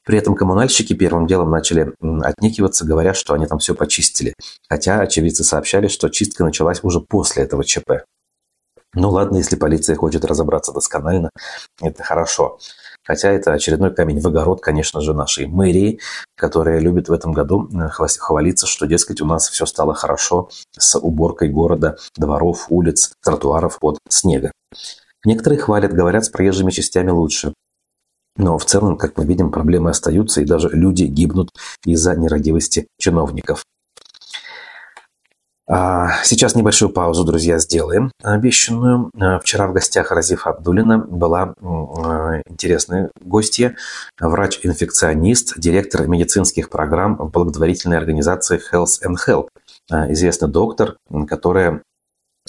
При 0.04 0.20
этом 0.20 0.36
коммунальщики 0.36 0.94
первым 0.94 1.26
делом 1.26 1.50
начали 1.50 1.94
отнекиваться, 2.24 2.86
говоря, 2.86 3.14
что 3.16 3.34
они 3.34 3.48
там 3.48 3.58
все 3.58 3.74
почистили. 3.74 4.36
Хотя 4.70 5.00
очевидцы 5.00 5.44
сообщали, 5.44 5.88
что 5.88 6.10
чистка 6.10 6.44
началась 6.44 6.84
уже 6.84 7.00
после 7.00 7.44
этого 7.44 7.64
ЧП. 7.64 8.04
Ну 8.94 9.10
ладно, 9.10 9.38
если 9.38 9.56
полиция 9.56 9.96
хочет 9.96 10.24
разобраться 10.24 10.72
досконально, 10.72 11.30
это 11.82 12.04
хорошо. 12.04 12.60
Хотя 13.06 13.32
это 13.32 13.54
очередной 13.54 13.94
камень 13.94 14.20
в 14.20 14.28
огород, 14.28 14.62
конечно 14.62 15.00
же, 15.00 15.14
нашей 15.14 15.46
мэрии, 15.46 16.00
которая 16.36 16.80
любит 16.80 17.08
в 17.08 17.14
этом 17.14 17.34
году 17.34 17.70
э, 17.72 17.88
хвалиться, 17.90 18.66
что, 18.66 18.88
дескать, 18.88 19.22
у 19.22 19.26
нас 19.26 19.48
все 19.48 19.66
стало 19.66 19.94
хорошо 19.94 20.50
с 20.78 20.98
уборкой 20.98 21.50
города, 21.50 21.98
дворов, 22.18 22.66
улиц, 22.70 23.14
тротуаров 23.24 23.78
от 23.82 24.00
снега. 24.10 24.52
Некоторые 25.24 25.60
хвалят, 25.60 25.94
говорят, 25.94 26.26
с 26.26 26.30
проезжими 26.30 26.72
частями 26.72 27.12
лучше. 27.12 27.54
Но 28.38 28.58
в 28.58 28.66
целом, 28.66 28.98
как 28.98 29.18
мы 29.18 29.26
видим, 29.26 29.52
проблемы 29.52 29.92
остаются, 29.92 30.42
и 30.42 30.46
даже 30.46 30.70
люди 30.70 31.04
гибнут 31.04 31.52
из-за 31.86 32.16
нерадивости 32.16 32.88
чиновников. 33.00 33.64
А, 35.68 36.24
сейчас 36.24 36.54
небольшую 36.54 36.92
паузу, 36.92 37.24
друзья, 37.24 37.58
сделаем 37.58 38.12
обещанную. 38.22 39.10
А, 39.20 39.40
вчера 39.40 39.68
в 39.68 39.74
гостях 39.74 40.12
Разиф 40.12 40.46
Абдулина 40.46 41.00
была 41.00 41.56
а, 41.60 42.42
интересная 42.48 43.10
гостья, 43.20 43.76
врач-инфекционист, 44.20 45.58
директор 45.58 46.08
медицинских 46.08 46.70
программ 46.70 47.16
в 47.18 47.32
благотворительной 47.32 47.98
организации 47.98 48.62
Health 48.72 49.04
and 49.04 49.16
Help. 49.28 49.48
Известный 50.12 50.50
доктор, 50.50 50.98
которая 51.28 51.84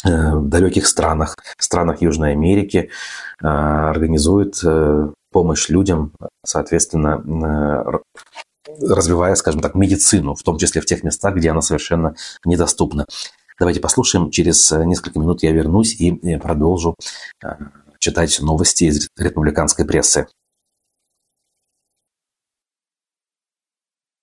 э, 0.05 0.35
в 0.35 0.49
далеких 0.49 0.87
странах, 0.87 1.37
странах 1.59 2.01
Южной 2.01 2.33
Америки 2.33 2.91
организует 3.41 4.59
э, 4.65 5.11
помощь 5.33 5.69
людям, 5.69 6.13
соответственно, 6.47 7.23
развивая, 8.81 9.35
скажем 9.35 9.61
так, 9.61 9.75
медицину, 9.75 10.35
в 10.35 10.43
том 10.43 10.59
числе 10.59 10.81
в 10.81 10.87
тех 10.87 11.03
местах, 11.03 11.35
где 11.35 11.51
она 11.51 11.63
совершенно 11.63 12.15
недоступна. 12.45 13.07
Давайте 13.59 13.81
послушаем. 13.81 14.31
Через 14.31 14.71
э, 14.71 14.85
несколько 14.85 15.19
минут 15.19 15.43
я 15.43 15.53
вернусь 15.53 15.99
и 15.99 16.13
э, 16.13 16.39
продолжу 16.39 16.95
э, 17.43 17.49
читать 17.99 18.39
новости 18.41 18.85
из 18.85 19.09
республиканской 19.19 19.87
прессы. 19.87 20.27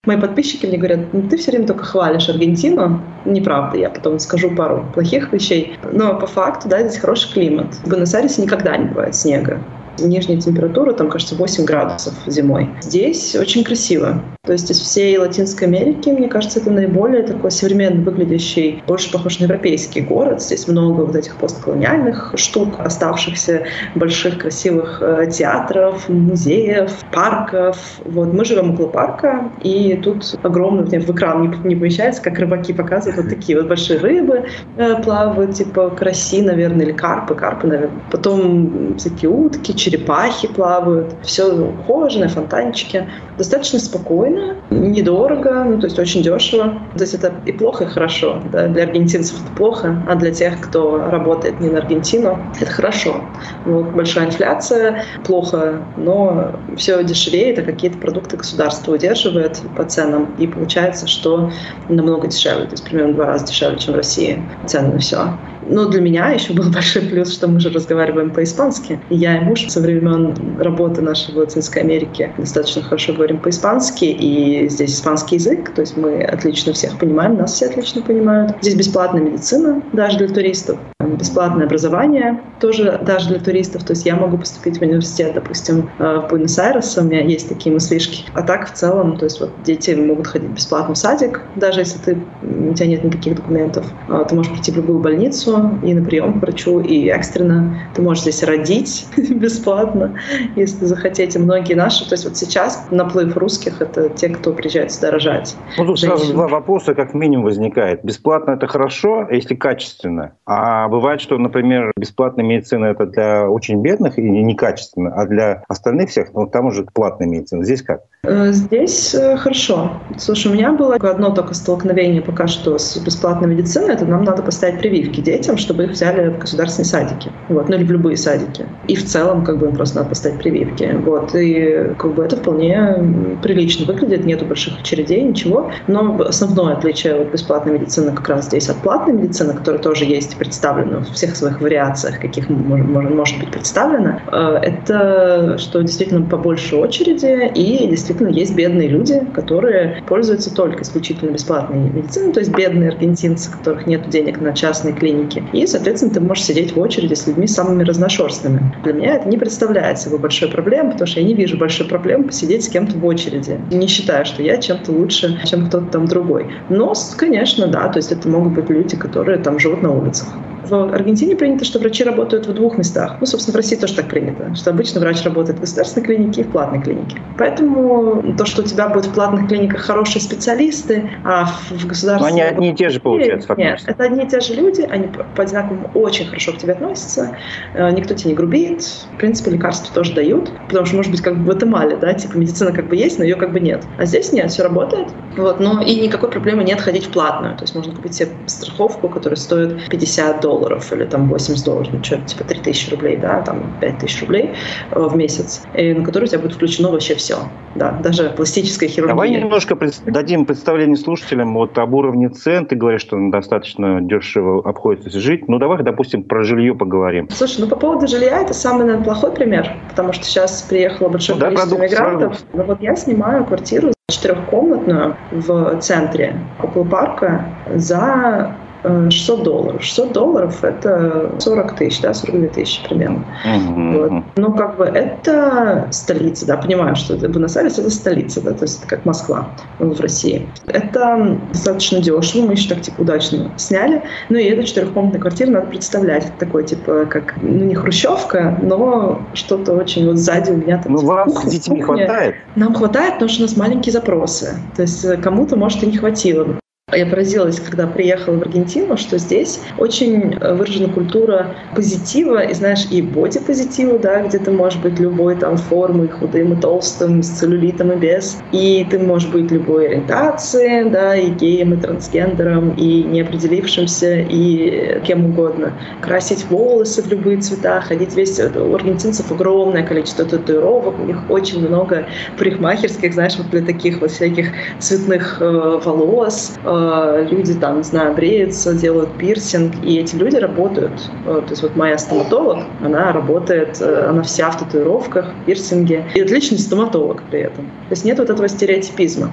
Мои 0.05 0.19
подписчики 0.19 0.65
мне 0.65 0.77
говорят, 0.77 1.13
ну 1.13 1.29
ты 1.29 1.37
все 1.37 1.51
время 1.51 1.65
только 1.65 1.85
хвалишь 1.85 2.27
Аргентину. 2.27 3.01
Неправда, 3.25 3.77
я 3.77 3.89
потом 3.89 4.19
скажу 4.19 4.53
пару 4.53 4.85
плохих 4.93 5.31
вещей. 5.31 5.79
Но 5.91 6.19
по 6.19 6.27
факту, 6.27 6.67
да, 6.67 6.85
здесь 6.85 6.99
хороший 6.99 7.31
климат. 7.33 7.73
В 7.75 7.87
Буэнос-Айресе 7.87 8.41
никогда 8.41 8.75
не 8.75 8.89
бывает 8.89 9.15
снега. 9.15 9.63
Нижняя 9.99 10.39
температура, 10.39 10.93
там, 10.93 11.09
кажется, 11.09 11.35
8 11.35 11.65
градусов 11.65 12.13
зимой. 12.27 12.69
Здесь 12.81 13.35
очень 13.35 13.63
красиво. 13.63 14.21
То 14.45 14.51
есть 14.51 14.69
из 14.69 14.81
всей 14.81 15.17
Латинской 15.17 15.69
Америки, 15.69 16.09
мне 16.09 16.27
кажется, 16.27 16.59
это 16.59 16.69
наиболее 16.69 17.23
такой 17.23 17.49
современно 17.49 18.03
выглядящий, 18.03 18.83
больше 18.85 19.09
похож 19.09 19.39
на 19.39 19.45
европейский 19.45 20.01
город. 20.01 20.41
Здесь 20.41 20.67
много 20.67 21.03
вот 21.03 21.15
этих 21.15 21.37
постколониальных 21.37 22.33
штук, 22.35 22.75
оставшихся 22.79 23.63
больших 23.95 24.39
красивых 24.39 25.01
э, 25.01 25.27
театров, 25.31 26.09
музеев, 26.09 26.91
парков. 27.13 27.77
Вот 28.03 28.33
мы 28.33 28.43
живем 28.43 28.73
около 28.73 28.87
парка, 28.87 29.49
и 29.61 29.97
тут 30.03 30.37
огромный, 30.43 30.99
в 30.99 31.09
экран 31.09 31.43
не, 31.43 31.69
не 31.69 31.75
помещается, 31.77 32.21
как 32.21 32.37
рыбаки 32.37 32.73
показывают, 32.73 33.23
вот 33.23 33.29
такие 33.29 33.57
вот 33.57 33.69
большие 33.69 33.99
рыбы 33.99 34.43
э, 34.75 35.01
плавают, 35.03 35.53
типа 35.53 35.89
караси, 35.91 36.41
наверное, 36.41 36.85
или 36.85 36.91
карпы, 36.91 37.33
карпы, 37.33 37.67
наверное. 37.67 38.01
Потом 38.11 38.97
всякие 38.97 39.31
утки, 39.31 39.73
черепахи 39.83 40.47
плавают. 40.47 41.13
Все 41.23 41.51
ухоженное, 41.51 42.29
фонтанчики. 42.29 43.09
Достаточно 43.37 43.79
спокойно, 43.79 44.55
недорого, 44.69 45.63
ну, 45.63 45.79
то 45.79 45.87
есть 45.87 45.99
очень 45.99 46.21
дешево. 46.21 46.79
То 46.95 47.01
есть 47.01 47.13
это 47.13 47.33
и 47.45 47.51
плохо, 47.51 47.83
и 47.83 47.87
хорошо. 47.87 48.41
Да? 48.51 48.67
Для 48.67 48.83
аргентинцев 48.83 49.41
это 49.41 49.55
плохо, 49.57 50.03
а 50.07 50.15
для 50.15 50.31
тех, 50.31 50.61
кто 50.61 50.97
работает 51.09 51.59
не 51.59 51.69
на 51.69 51.79
Аргентину, 51.79 52.39
это 52.59 52.71
хорошо. 52.71 53.21
Вот, 53.65 53.91
большая 53.91 54.27
инфляция, 54.27 55.03
плохо, 55.25 55.81
но 55.97 56.53
все 56.77 57.03
дешевеет, 57.03 57.59
а 57.59 57.63
какие-то 57.63 57.97
продукты 57.97 58.37
государство 58.37 58.93
удерживает 58.93 59.61
по 59.75 59.83
ценам, 59.83 60.33
и 60.37 60.47
получается, 60.47 61.07
что 61.07 61.51
намного 61.89 62.27
дешевле, 62.27 62.65
то 62.65 62.71
есть 62.71 62.83
примерно 62.83 63.13
в 63.13 63.15
два 63.15 63.25
раза 63.25 63.47
дешевле, 63.47 63.77
чем 63.77 63.93
в 63.93 63.97
России 63.97 64.41
цены 64.65 64.93
на 64.93 64.99
все. 64.99 65.37
Но 65.67 65.87
для 65.87 66.01
меня 66.01 66.29
еще 66.29 66.53
был 66.53 66.69
большой 66.73 67.03
плюс, 67.03 67.33
что 67.33 67.47
мы 67.47 67.59
же 67.59 67.69
разговариваем 67.69 68.31
по-испански. 68.31 68.99
Я 69.09 69.37
и 69.37 69.45
муж 69.45 69.67
со 69.67 69.81
времен 69.81 70.35
работы 70.59 71.01
нашей 71.01 71.33
в 71.33 71.37
Латинской 71.37 71.81
Америке 71.81 72.33
достаточно 72.37 72.81
хорошо 72.81 73.13
говорим 73.13 73.39
по-испански, 73.39 74.05
и 74.05 74.67
здесь 74.69 74.95
испанский 74.95 75.35
язык, 75.35 75.73
то 75.73 75.81
есть 75.81 75.97
мы 75.97 76.23
отлично 76.23 76.73
всех 76.73 76.97
понимаем, 76.97 77.37
нас 77.37 77.53
все 77.53 77.67
отлично 77.67 78.01
понимают. 78.01 78.55
Здесь 78.61 78.75
бесплатная 78.75 79.21
медицина 79.21 79.81
даже 79.93 80.17
для 80.17 80.27
туристов, 80.27 80.77
бесплатное 81.17 81.65
образование 81.65 82.41
тоже 82.59 82.99
даже 83.05 83.29
для 83.29 83.39
туристов, 83.39 83.83
то 83.83 83.91
есть 83.91 84.05
я 84.05 84.15
могу 84.15 84.37
поступить 84.37 84.79
в 84.79 84.81
университет, 84.81 85.33
допустим, 85.33 85.89
э, 85.99 86.21
в 86.25 86.29
Буэнос-Айресе, 86.29 87.01
у 87.01 87.03
меня 87.03 87.21
есть 87.21 87.49
такие 87.49 87.73
мыслишки. 87.73 88.25
А 88.33 88.41
так 88.41 88.69
в 88.69 88.73
целом, 88.73 89.17
то 89.17 89.25
есть 89.25 89.39
вот 89.39 89.51
дети 89.63 89.91
могут 89.91 90.27
ходить 90.27 90.49
бесплатно 90.49 90.93
в 90.93 90.97
садик, 90.97 91.41
даже 91.55 91.81
если 91.81 91.99
ты, 91.99 92.17
у 92.41 92.73
тебя 92.73 92.87
нет 92.87 93.03
никаких 93.03 93.35
документов. 93.35 93.85
Э, 94.09 94.23
ты 94.27 94.35
можешь 94.35 94.51
прийти 94.51 94.71
в 94.71 94.77
любую 94.77 94.99
больницу, 94.99 95.71
и 95.83 95.93
на 95.93 96.03
прием 96.05 96.39
к 96.39 96.41
врачу, 96.41 96.79
и 96.79 97.07
экстренно. 97.07 97.77
Ты 97.93 98.01
можешь 98.01 98.23
здесь 98.23 98.43
родить 98.43 99.07
бесплатно, 99.17 100.17
если 100.55 100.85
захотите. 100.85 101.39
Многие 101.39 101.73
наши, 101.73 102.07
то 102.07 102.13
есть 102.13 102.25
вот 102.25 102.37
сейчас 102.37 102.87
наплыв 102.91 103.35
русских— 103.37 103.73
это 103.81 104.09
те, 104.09 104.29
кто 104.29 104.53
приезжает 104.53 104.91
сюда 104.91 105.11
рожать. 105.11 105.55
Ну, 105.77 105.85
тут 105.85 105.99
Женщины. 105.99 106.17
сразу 106.17 106.33
два 106.33 106.47
вопроса 106.47 106.95
как 106.95 107.13
минимум 107.13 107.45
возникает. 107.45 108.03
Бесплатно— 108.03 108.51
это 108.53 108.67
хорошо, 108.67 109.27
если 109.29 109.55
качественно. 109.55 110.33
А 110.45 110.87
бывает, 110.87 111.02
что, 111.19 111.37
например, 111.37 111.91
бесплатная 111.97 112.45
медицина— 112.45 112.85
это 112.87 113.05
для 113.05 113.49
очень 113.49 113.81
бедных 113.81 114.17
и 114.17 114.21
некачественно, 114.21 115.13
а 115.13 115.25
для 115.25 115.63
остальных 115.67 116.09
всех, 116.09 116.33
ну, 116.33 116.47
там 116.47 116.67
уже 116.67 116.85
платная 116.93 117.27
медицина. 117.27 117.63
Здесь 117.63 117.81
как? 117.81 118.01
Э, 118.25 118.51
здесь 118.53 119.13
э, 119.13 119.35
хорошо. 119.35 119.91
Слушай, 120.17 120.51
у 120.51 120.55
меня 120.55 120.71
было 120.71 120.95
одно 120.95 121.31
только 121.31 121.53
столкновение 121.53 122.21
пока 122.21 122.47
что 122.47 122.77
с 122.77 122.97
бесплатной 122.97 123.49
медициной. 123.49 123.95
Это 123.95 124.05
нам 124.05 124.23
надо 124.23 124.41
поставить 124.41 124.79
прививки 124.79 125.19
детям, 125.19 125.57
чтобы 125.57 125.83
их 125.83 125.91
взяли 125.91 126.29
в 126.29 126.39
государственные 126.39 126.85
садики. 126.85 127.31
Вот, 127.49 127.67
ну 127.67 127.75
или 127.75 127.83
в 127.83 127.91
любые 127.91 128.15
садики. 128.15 128.65
И 128.87 128.95
в 128.95 129.05
целом, 129.05 129.43
как 129.43 129.57
бы, 129.57 129.67
им 129.67 129.75
просто 129.75 129.97
надо 129.97 130.09
поставить 130.09 130.39
прививки. 130.39 130.89
Вот, 131.05 131.35
и 131.35 131.93
как 131.97 132.13
бы 132.13 132.23
это 132.23 132.37
вполне 132.37 133.37
прилично 133.41 133.85
выглядит, 133.85 134.23
нету 134.23 134.45
больших 134.45 134.79
очередей, 134.79 135.21
ничего. 135.21 135.69
Но 135.87 136.17
основное 136.21 136.75
отличие 136.77 137.15
от 137.15 137.31
бесплатной 137.31 137.73
медицины 137.73 138.13
как 138.13 138.29
раз 138.29 138.45
здесь 138.45 138.69
от 138.69 138.77
платной 138.77 139.15
медицины, 139.15 139.53
которая 139.53 139.81
тоже 139.81 140.05
есть 140.05 140.37
представлена 140.37 140.92
в 140.99 141.13
всех 141.13 141.35
своих 141.35 141.61
вариациях, 141.61 142.19
каких 142.19 142.49
может, 142.49 142.87
может 143.09 143.39
быть 143.39 143.51
представлена, 143.51 144.21
э, 144.31 144.59
это 144.61 145.57
что 145.57 145.81
действительно 145.81 146.25
побольше 146.25 146.75
очереди 146.75 147.51
и 147.53 147.87
действительно 147.87 148.29
есть 148.29 148.55
бедные 148.55 148.87
люди, 148.87 149.25
которые 149.33 150.03
пользуются 150.07 150.53
только 150.53 150.83
исключительно 150.83 151.31
бесплатной 151.31 151.89
медициной, 151.89 152.33
то 152.33 152.39
есть 152.39 152.51
бедные 152.55 152.89
аргентинцы, 152.89 153.49
у 153.49 153.57
которых 153.57 153.87
нет 153.87 154.09
денег 154.09 154.41
на 154.41 154.53
частные 154.53 154.93
клиники. 154.93 155.43
И, 155.53 155.65
соответственно, 155.67 156.13
ты 156.13 156.21
можешь 156.21 156.45
сидеть 156.45 156.75
в 156.75 156.79
очереди 156.79 157.13
с 157.13 157.27
людьми 157.27 157.47
самыми 157.47 157.83
разношерстными. 157.83 158.73
Для 158.83 158.93
меня 158.93 159.15
это 159.15 159.27
не 159.27 159.37
представляет 159.37 159.99
собой 159.99 160.19
большой 160.19 160.49
проблемы, 160.49 160.91
потому 160.91 161.07
что 161.07 161.19
я 161.19 161.25
не 161.25 161.33
вижу 161.33 161.57
большой 161.57 161.87
проблемы 161.87 162.25
посидеть 162.25 162.65
с 162.65 162.69
кем-то 162.69 162.97
в 162.97 163.05
очереди. 163.05 163.59
Не 163.71 163.87
считаю, 163.87 164.25
что 164.25 164.43
я 164.43 164.57
чем-то 164.57 164.91
лучше, 164.91 165.39
чем 165.45 165.67
кто-то 165.67 165.87
там 165.87 166.07
другой. 166.07 166.47
Но, 166.69 166.93
конечно, 167.17 167.67
да, 167.67 167.87
то 167.89 167.97
есть 167.97 168.11
это 168.11 168.27
могут 168.27 168.53
быть 168.53 168.69
люди, 168.69 168.95
которые 168.95 169.37
там 169.39 169.59
живут 169.59 169.81
на 169.81 169.91
улицах. 169.91 170.27
В 170.63 170.93
Аргентине 170.93 171.35
принято, 171.35 171.65
что 171.65 171.79
врачи 171.79 172.03
работают 172.03 172.47
в 172.47 172.53
двух 172.53 172.77
местах. 172.77 173.17
Ну, 173.19 173.25
собственно, 173.25 173.53
в 173.53 173.57
России 173.57 173.75
тоже 173.75 173.95
так 173.95 174.07
принято, 174.07 174.53
что 174.55 174.69
обычно 174.69 174.99
врач 175.01 175.23
работает 175.23 175.57
в 175.57 175.61
государственной 175.61 176.05
клинике 176.05 176.41
и 176.41 176.43
в 176.43 176.51
платной 176.51 176.81
клинике. 176.81 177.17
Поэтому 177.37 178.35
то, 178.37 178.45
что 178.45 178.61
у 178.61 178.65
тебя 178.65 178.87
будут 178.87 179.07
в 179.07 179.13
платных 179.13 179.47
клиниках 179.47 179.81
хорошие 179.81 180.21
специалисты, 180.21 181.09
а 181.23 181.45
в 181.45 181.85
государственной... 181.85 182.19
Но 182.19 182.25
они 182.25 182.41
одни 182.41 182.71
и 182.71 182.75
те 182.75 182.89
же, 182.89 182.99
получается, 182.99 183.47
фактически. 183.47 183.87
Нет, 183.87 183.95
это 183.95 184.03
одни 184.03 184.23
и 184.23 184.27
те 184.27 184.39
же 184.39 184.53
люди, 184.53 184.81
они 184.81 185.09
по 185.35 185.43
одинаковому 185.43 185.91
очень 185.93 186.27
хорошо 186.27 186.53
к 186.53 186.57
тебе 186.57 186.73
относятся, 186.73 187.35
э, 187.73 187.91
никто 187.91 188.13
тебе 188.13 188.31
не 188.31 188.35
грубит, 188.35 188.83
в 188.83 189.17
принципе, 189.17 189.51
лекарства 189.51 189.93
тоже 189.93 190.13
дают, 190.13 190.51
потому 190.67 190.85
что, 190.85 190.95
может 190.95 191.11
быть, 191.11 191.21
как 191.21 191.35
бы 191.35 191.41
в 191.41 191.45
Гватемале, 191.45 191.97
да, 191.97 192.13
типа 192.13 192.37
медицина 192.37 192.71
как 192.71 192.87
бы 192.87 192.95
есть, 192.95 193.19
но 193.19 193.25
ее 193.25 193.35
как 193.35 193.51
бы 193.51 193.59
нет. 193.59 193.83
А 193.97 194.05
здесь 194.05 194.31
нет, 194.31 194.49
все 194.51 194.63
работает. 194.63 195.09
Вот, 195.35 195.59
но 195.59 195.81
и 195.81 195.95
никакой 195.95 196.29
проблемы 196.29 196.63
нет 196.63 196.79
ходить 196.79 197.07
в 197.07 197.09
платную. 197.09 197.55
То 197.57 197.63
есть 197.63 197.75
можно 197.75 197.93
купить 197.93 198.13
себе 198.13 198.29
страховку, 198.45 199.09
которая 199.09 199.37
стоит 199.37 199.89
50 199.89 200.41
долларов 200.41 200.52
долларов 200.53 200.91
или 200.93 201.05
там 201.05 201.29
80 201.29 201.65
долларов, 201.65 201.87
ну 201.91 202.03
что, 202.03 202.17
типа 202.17 202.43
3000 202.43 202.91
рублей, 202.91 203.17
да, 203.17 203.41
там 203.41 203.73
5000 203.81 204.21
рублей 204.21 204.51
э, 204.91 204.99
в 204.99 205.15
месяц, 205.15 205.63
и 205.73 205.93
на 205.93 206.05
который 206.05 206.25
у 206.25 206.27
тебя 206.27 206.39
будет 206.39 206.53
включено 206.53 206.91
вообще 206.91 207.15
все, 207.15 207.37
да, 207.75 207.91
даже 208.03 208.29
пластическая 208.29 208.89
хирургия. 208.89 209.15
Давай 209.15 209.29
немножко 209.31 209.75
пред... 209.75 210.01
дадим 210.05 210.45
представление 210.45 210.97
слушателям 210.97 211.53
вот 211.53 211.77
об 211.77 211.93
уровне 211.93 212.29
цен, 212.29 212.65
ты 212.65 212.75
говоришь, 212.75 213.01
что 213.01 213.17
достаточно 213.31 214.01
дешево 214.01 214.61
обходится 214.67 215.19
жить, 215.19 215.47
ну 215.47 215.59
давай, 215.59 215.83
допустим, 215.83 216.23
про 216.23 216.43
жилье 216.43 216.75
поговорим. 216.75 217.27
Слушай, 217.31 217.61
ну 217.61 217.67
по 217.67 217.75
поводу 217.75 218.07
жилья 218.07 218.41
это 218.41 218.53
самый, 218.53 218.85
наверное, 218.85 219.03
плохой 219.03 219.31
пример, 219.31 219.71
потому 219.89 220.13
что 220.13 220.23
сейчас 220.25 220.61
приехало 220.63 221.09
большое 221.09 221.37
ну, 221.39 221.45
количество 221.45 221.77
да, 221.77 221.83
мигрантов, 221.83 222.37
но 222.53 222.63
вот 222.63 222.81
я 222.81 222.95
снимаю 222.95 223.45
квартиру 223.45 223.93
четырехкомнатную 224.11 225.15
в 225.31 225.79
центре, 225.79 226.35
около 226.61 226.83
парка, 226.83 227.45
за 227.73 228.55
600 228.83 229.43
долларов. 229.43 229.83
600 229.83 230.13
долларов— 230.13 230.57
это 230.63 231.31
40 231.39 231.75
тысяч, 231.75 232.01
да, 232.01 232.13
42 232.13 232.47
тысячи 232.47 232.83
примерно. 232.87 233.25
Mm-hmm. 233.45 233.97
Вот. 233.97 234.23
Ну, 234.35 234.53
как 234.53 234.77
бы 234.77 234.85
это 234.85 235.87
столица, 235.91 236.45
да, 236.45 236.57
понимаю, 236.57 236.95
что 236.95 237.15
это 237.15 237.29
Буэнос-Айрес— 237.29 237.77
это 237.79 237.89
столица, 237.89 238.41
да, 238.41 238.51
то 238.51 238.63
есть 238.63 238.79
это 238.79 238.87
как 238.87 239.05
Москва 239.05 239.47
в 239.79 239.99
России. 240.01 240.47
Это 240.67 241.39
достаточно 241.51 241.99
дешево, 241.99 242.47
мы 242.47 242.53
еще 242.53 242.69
так, 242.69 242.81
типа, 242.81 243.01
удачно 243.01 243.51
сняли. 243.57 244.03
Ну, 244.29 244.37
и 244.37 244.43
эту 244.43 244.63
четырехкомнатную 244.63 245.21
квартиру 245.21 245.51
надо 245.51 245.67
представлять. 245.67 246.25
Это 246.25 246.33
такой, 246.39 246.63
типа, 246.63 247.05
как, 247.05 247.35
ну, 247.41 247.63
не 247.63 247.75
хрущевка, 247.75 248.57
но 248.61 249.21
что-то 249.33 249.73
очень 249.73 250.07
вот 250.07 250.17
сзади 250.17 250.51
у 250.51 250.57
меня 250.57 250.81
там... 250.81 250.93
Ну, 250.93 250.99
вам 251.05 251.29
кухня, 251.29 251.49
с 251.49 251.53
детьми 251.53 251.81
кухня. 251.81 252.05
хватает? 252.05 252.35
Нам 252.55 252.73
хватает, 252.73 253.13
потому 253.13 253.29
что 253.29 253.43
у 253.43 253.45
нас 253.45 253.57
маленькие 253.57 253.93
запросы. 253.93 254.55
То 254.75 254.81
есть 254.81 255.21
кому-то, 255.21 255.55
может, 255.55 255.83
и 255.83 255.87
не 255.87 255.97
хватило 255.97 256.47
Я 256.95 257.05
поразилась, 257.05 257.59
когда 257.59 257.87
приехала 257.87 258.37
в 258.37 258.41
Аргентину, 258.41 258.97
что 258.97 259.17
здесь 259.17 259.59
очень 259.77 260.37
выражена 260.39 260.89
культура 260.89 261.55
позитива, 261.75 262.43
и 262.43 262.53
знаешь, 262.53 262.85
и 262.91 263.01
боди-позитива, 263.01 263.97
да, 263.99 264.21
где 264.21 264.39
ты 264.39 264.51
можешь 264.51 264.79
быть 264.79 264.99
любой 264.99 265.35
там 265.35 265.57
формы, 265.57 266.07
худым 266.07 266.53
и 266.53 266.61
толстым, 266.61 267.23
с 267.23 267.29
целлюлитом 267.29 267.91
и 267.91 267.95
без, 267.95 268.37
и 268.51 268.85
ты 268.89 268.99
можешь 268.99 269.29
быть 269.29 269.51
любой 269.51 269.87
ориентации, 269.87 270.83
да, 270.83 271.15
и 271.15 271.29
геем, 271.29 271.73
и 271.73 271.77
трансгендером, 271.77 272.71
и 272.75 273.03
неопределившимся, 273.03 274.19
и 274.19 274.99
кем 275.05 275.25
угодно. 275.25 275.73
Красить 276.01 276.45
волосы 276.49 277.01
в 277.01 277.07
любые 277.07 277.37
цвета, 277.41 277.81
ходить 277.81 278.15
весь... 278.15 278.39
У 278.39 278.75
аргентинцев 278.75 279.31
огромное 279.31 279.83
количество 279.83 280.25
татуировок, 280.25 280.99
у 280.99 281.05
них 281.05 281.17
очень 281.29 281.67
много 281.67 282.05
парикмахерских, 282.37 283.13
знаешь, 283.13 283.35
вот 283.37 283.49
для 283.49 283.61
таких 283.61 284.01
вот 284.01 284.11
всяких 284.11 284.47
цветных 284.79 285.37
э, 285.39 285.79
волос. 285.83 286.53
Э, 286.63 286.82
люди 287.29 287.53
там, 287.53 287.77
не 287.77 287.83
знаю, 287.83 288.15
бреются, 288.15 288.73
делают 288.73 289.09
пирсинг, 289.17 289.73
и 289.83 289.97
эти 289.97 290.15
люди 290.15 290.37
работают. 290.37 291.09
Э, 291.25 291.41
то 291.43 291.49
есть 291.49 291.61
вот 291.63 291.75
моя 291.75 291.97
стоматолог, 291.97 292.59
она 292.81 293.11
работает, 293.11 293.81
э, 293.81 294.07
она 294.09 294.23
вся 294.23 294.51
в 294.51 294.59
татуировках, 294.59 295.27
пирсинге, 295.45 296.05
и 296.15 296.21
отличный 296.21 296.59
стоматолог 296.59 297.21
при 297.29 297.41
этом. 297.41 297.65
То 297.65 297.91
есть 297.91 298.05
нет 298.05 298.19
вот 298.19 298.29
этого 298.29 298.47
стереотипизма. 298.47 299.31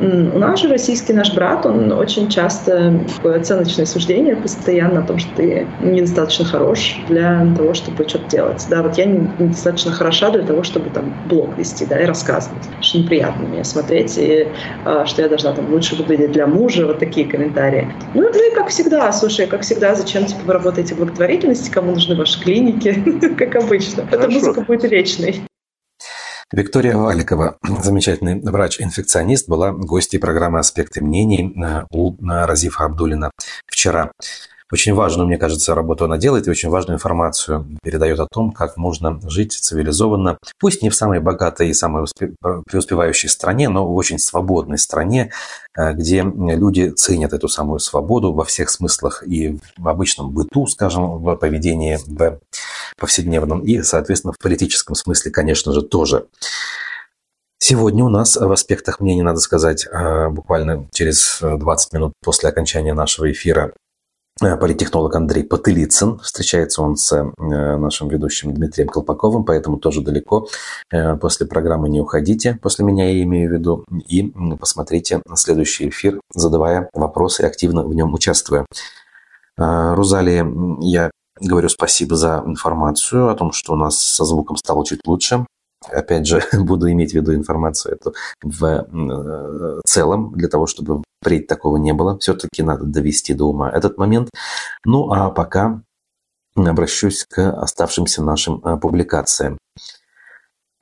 У 0.00 0.38
нас 0.38 0.60
же 0.60 0.68
российский 0.68 1.12
наш 1.12 1.34
брат, 1.34 1.66
он 1.66 1.92
очень 1.92 2.30
часто 2.30 2.98
такое 3.16 3.38
оценочное 3.38 3.84
суждение 3.84 4.34
постоянно 4.34 5.00
о 5.00 5.02
том, 5.02 5.18
что 5.18 5.28
ты 5.36 5.66
недостаточно 5.82 6.46
хорош 6.46 6.98
для 7.08 7.46
того, 7.54 7.74
чтобы 7.74 8.08
что-то 8.08 8.30
делать. 8.30 8.66
Да, 8.70 8.82
вот 8.82 8.96
я 8.96 9.04
недостаточно 9.04 9.92
хороша 9.92 10.30
для 10.30 10.42
того, 10.42 10.62
чтобы 10.62 10.88
там 10.88 11.14
блог 11.26 11.56
вести, 11.58 11.84
да, 11.84 12.00
и 12.00 12.06
рассказывать, 12.06 12.62
что 12.80 12.98
неприятно 12.98 13.46
мне 13.46 13.62
смотреть, 13.62 14.16
и 14.16 14.48
а, 14.86 15.04
что 15.04 15.20
я 15.20 15.28
должна 15.28 15.52
там 15.52 15.70
лучше 15.70 15.96
выглядеть 15.96 16.32
для 16.32 16.46
мужа, 16.46 16.86
вот 16.86 16.98
такие 16.98 17.26
комментарии. 17.26 17.92
Ну, 18.14 18.22
ну 18.22 18.52
и 18.52 18.54
как 18.54 18.68
всегда, 18.68 19.12
слушай, 19.12 19.46
как 19.46 19.60
всегда, 19.60 19.94
зачем 19.94 20.24
типа 20.24 20.40
вы 20.46 20.52
работаете 20.54 20.94
в 20.94 20.98
благотворительности, 20.98 21.70
кому 21.70 21.92
нужны 21.92 22.16
ваши 22.16 22.40
клиники, 22.40 22.94
как 23.38 23.54
обычно. 23.56 24.06
Эта 24.10 24.30
музыка 24.30 24.62
будет 24.62 24.90
вечной. 24.90 25.42
Виктория 26.52 26.96
Валикова, 26.96 27.58
замечательный 27.62 28.40
врач-инфекционист, 28.40 29.48
была 29.48 29.70
гостьей 29.70 30.18
программы 30.18 30.58
«Аспекты 30.58 31.00
мнений» 31.00 31.54
у 31.90 32.16
Разифа 32.20 32.86
Абдулина 32.86 33.30
вчера. 33.66 34.10
Очень 34.72 34.94
важную, 34.94 35.26
мне 35.26 35.36
кажется, 35.36 35.74
работу 35.74 36.04
она 36.04 36.16
делает 36.16 36.46
и 36.46 36.50
очень 36.50 36.68
важную 36.68 36.96
информацию 36.96 37.66
передает 37.82 38.20
о 38.20 38.28
том, 38.30 38.52
как 38.52 38.76
можно 38.76 39.20
жить 39.28 39.52
цивилизованно, 39.52 40.38
пусть 40.60 40.82
не 40.82 40.90
в 40.90 40.94
самой 40.94 41.18
богатой 41.18 41.68
и 41.68 41.74
самой 41.74 42.06
преуспевающей 42.66 43.28
стране, 43.28 43.68
но 43.68 43.86
в 43.86 43.96
очень 43.96 44.18
свободной 44.18 44.78
стране, 44.78 45.32
э, 45.76 45.92
где 45.92 46.22
люди 46.22 46.90
ценят 46.90 47.32
эту 47.32 47.48
самую 47.48 47.80
свободу 47.80 48.32
во 48.32 48.44
всех 48.44 48.70
смыслах 48.70 49.26
и 49.26 49.58
в 49.76 49.88
обычном 49.88 50.30
быту, 50.30 50.66
скажем, 50.68 51.18
в 51.18 51.34
поведении, 51.36 51.98
в 52.06 52.38
повседневном 52.96 53.62
и, 53.62 53.82
соответственно, 53.82 54.32
в 54.32 54.38
политическом 54.38 54.94
смысле, 54.94 55.32
конечно 55.32 55.72
же, 55.72 55.82
тоже. 55.82 56.26
Сегодня 57.58 58.04
у 58.04 58.08
нас 58.08 58.36
в 58.36 58.50
аспектах 58.50 59.00
мнений, 59.00 59.22
надо 59.22 59.40
сказать, 59.40 59.86
э, 59.90 60.28
буквально 60.28 60.88
через 60.92 61.38
20 61.40 61.92
минут 61.92 62.12
после 62.22 62.48
окончания 62.48 62.94
нашего 62.94 63.30
эфира 63.30 63.72
политтехнолог 64.40 65.14
Андрей 65.14 65.44
Потылицын. 65.44 66.18
Встречается 66.20 66.82
он 66.82 66.96
с 66.96 67.12
э, 67.12 67.76
нашим 67.76 68.08
ведущим 68.08 68.54
Дмитрием 68.54 68.88
Колпаковым, 68.88 69.44
поэтому 69.44 69.78
тоже 69.78 70.02
далеко. 70.02 70.48
Э, 70.90 71.16
после 71.16 71.46
программы 71.46 71.88
не 71.88 72.00
уходите, 72.00 72.58
после 72.62 72.84
меня 72.84 73.10
я 73.10 73.22
имею 73.22 73.50
в 73.50 73.52
виду, 73.52 73.84
и 74.08 74.32
посмотрите 74.58 75.22
следующий 75.34 75.90
эфир, 75.90 76.20
задавая 76.34 76.88
вопросы 76.94 77.42
активно 77.42 77.84
в 77.84 77.94
нем 77.94 78.14
участвуя. 78.14 78.66
Розалия, 79.56 80.46
я 80.80 81.10
говорю 81.38 81.68
спасибо 81.68 82.16
за 82.16 82.42
информацию 82.46 83.28
о 83.28 83.34
том, 83.34 83.52
что 83.52 83.74
у 83.74 83.76
нас 83.76 83.98
со 83.98 84.24
звуком 84.24 84.56
стало 84.56 84.86
чуть 84.86 85.06
лучше 85.06 85.44
опять 85.88 86.26
же, 86.26 86.42
буду 86.52 86.90
иметь 86.90 87.12
в 87.12 87.14
виду 87.14 87.34
информацию 87.34 87.94
эту 87.94 88.14
в 88.42 88.64
э, 88.64 89.80
целом, 89.84 90.32
для 90.34 90.48
того, 90.48 90.66
чтобы 90.66 91.02
впредь 91.20 91.46
такого 91.46 91.76
не 91.76 91.92
было. 91.92 92.18
Все-таки 92.18 92.62
надо 92.62 92.84
довести 92.84 93.34
до 93.34 93.46
ума 93.46 93.70
этот 93.70 93.98
момент. 93.98 94.30
Ну, 94.84 95.12
а 95.12 95.30
пока 95.30 95.82
обращусь 96.56 97.24
к 97.28 97.50
оставшимся 97.50 98.22
нашим 98.22 98.60
э, 98.64 98.76
публикациям. 98.76 99.58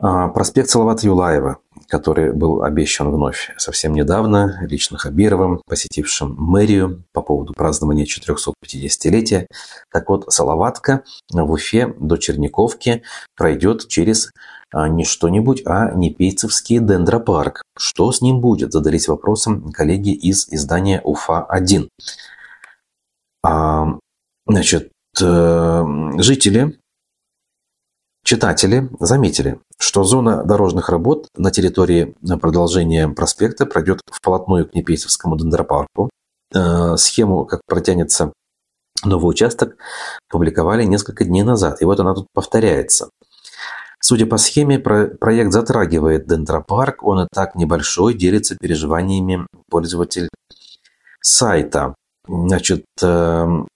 А, 0.01 0.29
проспект 0.29 0.71
Салавата 0.71 1.07
Юлаева, 1.07 1.59
который 1.89 2.33
был 2.33 2.63
обещан 2.63 3.11
вновь 3.11 3.53
совсем 3.57 3.95
недавно 3.95 4.61
лично 4.63 4.97
Хабировым, 4.97 5.61
посетившим 5.67 6.37
мэрию 6.39 7.03
по 7.13 7.21
поводу 7.21 7.53
празднования 7.53 8.07
450-летия. 8.07 9.47
Так 9.91 10.09
вот, 10.09 10.33
Салаватка 10.33 11.03
в 11.33 11.51
Уфе 11.51 11.95
до 11.99 12.17
Черниковки 12.17 13.03
пройдет 13.37 13.89
через 13.89 14.31
а 14.71 14.89
не 14.89 15.05
что-нибудь, 15.05 15.63
а 15.67 15.93
Непейцевский 15.93 16.79
дендропарк. 16.79 17.63
Что 17.77 18.13
с 18.13 18.21
ним 18.21 18.41
будет, 18.41 18.73
задались 18.73 19.09
вопросом 19.09 19.73
коллеги 19.73 20.13
из 20.13 20.49
издания 20.51 21.01
УФА-1. 21.03 21.89
А, 23.43 23.99
значит, 24.47 24.91
э, 25.21 25.85
жители, 26.19 26.79
читатели 28.25 28.91
заметили, 29.01 29.59
что 29.79 30.05
зона 30.05 30.45
дорожных 30.45 30.91
работ 30.91 31.29
на 31.37 31.51
территории 31.51 32.15
продолжения 32.41 33.09
проспекта 33.09 33.65
пройдет 33.65 34.01
вплотную 34.11 34.69
к 34.69 34.75
Непейцевскому 34.75 35.37
дендропарку. 35.39 36.11
Э, 36.55 36.97
схему, 36.97 37.47
как 37.47 37.61
протянется 37.67 38.33
новый 39.05 39.31
участок, 39.31 39.77
публиковали 40.29 40.85
несколько 40.85 41.25
дней 41.25 41.43
назад. 41.43 41.81
И 41.81 41.85
вот 41.85 42.01
она 42.01 42.15
тут 42.15 42.27
повторяется. 42.35 43.11
Судя 44.01 44.27
по 44.27 44.37
схеме, 44.37 44.79
проект 44.79 45.53
затрагивает 45.53 46.27
дендропарк, 46.27 47.03
он 47.03 47.25
и 47.25 47.29
так 47.33 47.57
небольшой, 47.57 48.15
делится 48.15 48.57
переживаниями 48.57 49.47
пользователь 49.69 50.29
сайта. 51.21 51.95
Значит, 52.29 52.85
эм, 53.03 53.67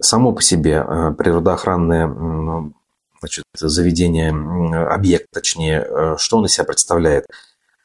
само 0.00 0.32
по 0.32 0.40
себе 0.40 0.84
э, 0.86 1.12
природоохранное 1.12 2.72
значит, 3.20 3.44
заведение, 3.54 4.30
объект 4.86 5.26
точнее, 5.32 5.84
э, 5.86 6.16
что 6.18 6.38
он 6.38 6.46
из 6.46 6.54
себя 6.54 6.64
представляет? 6.64 7.26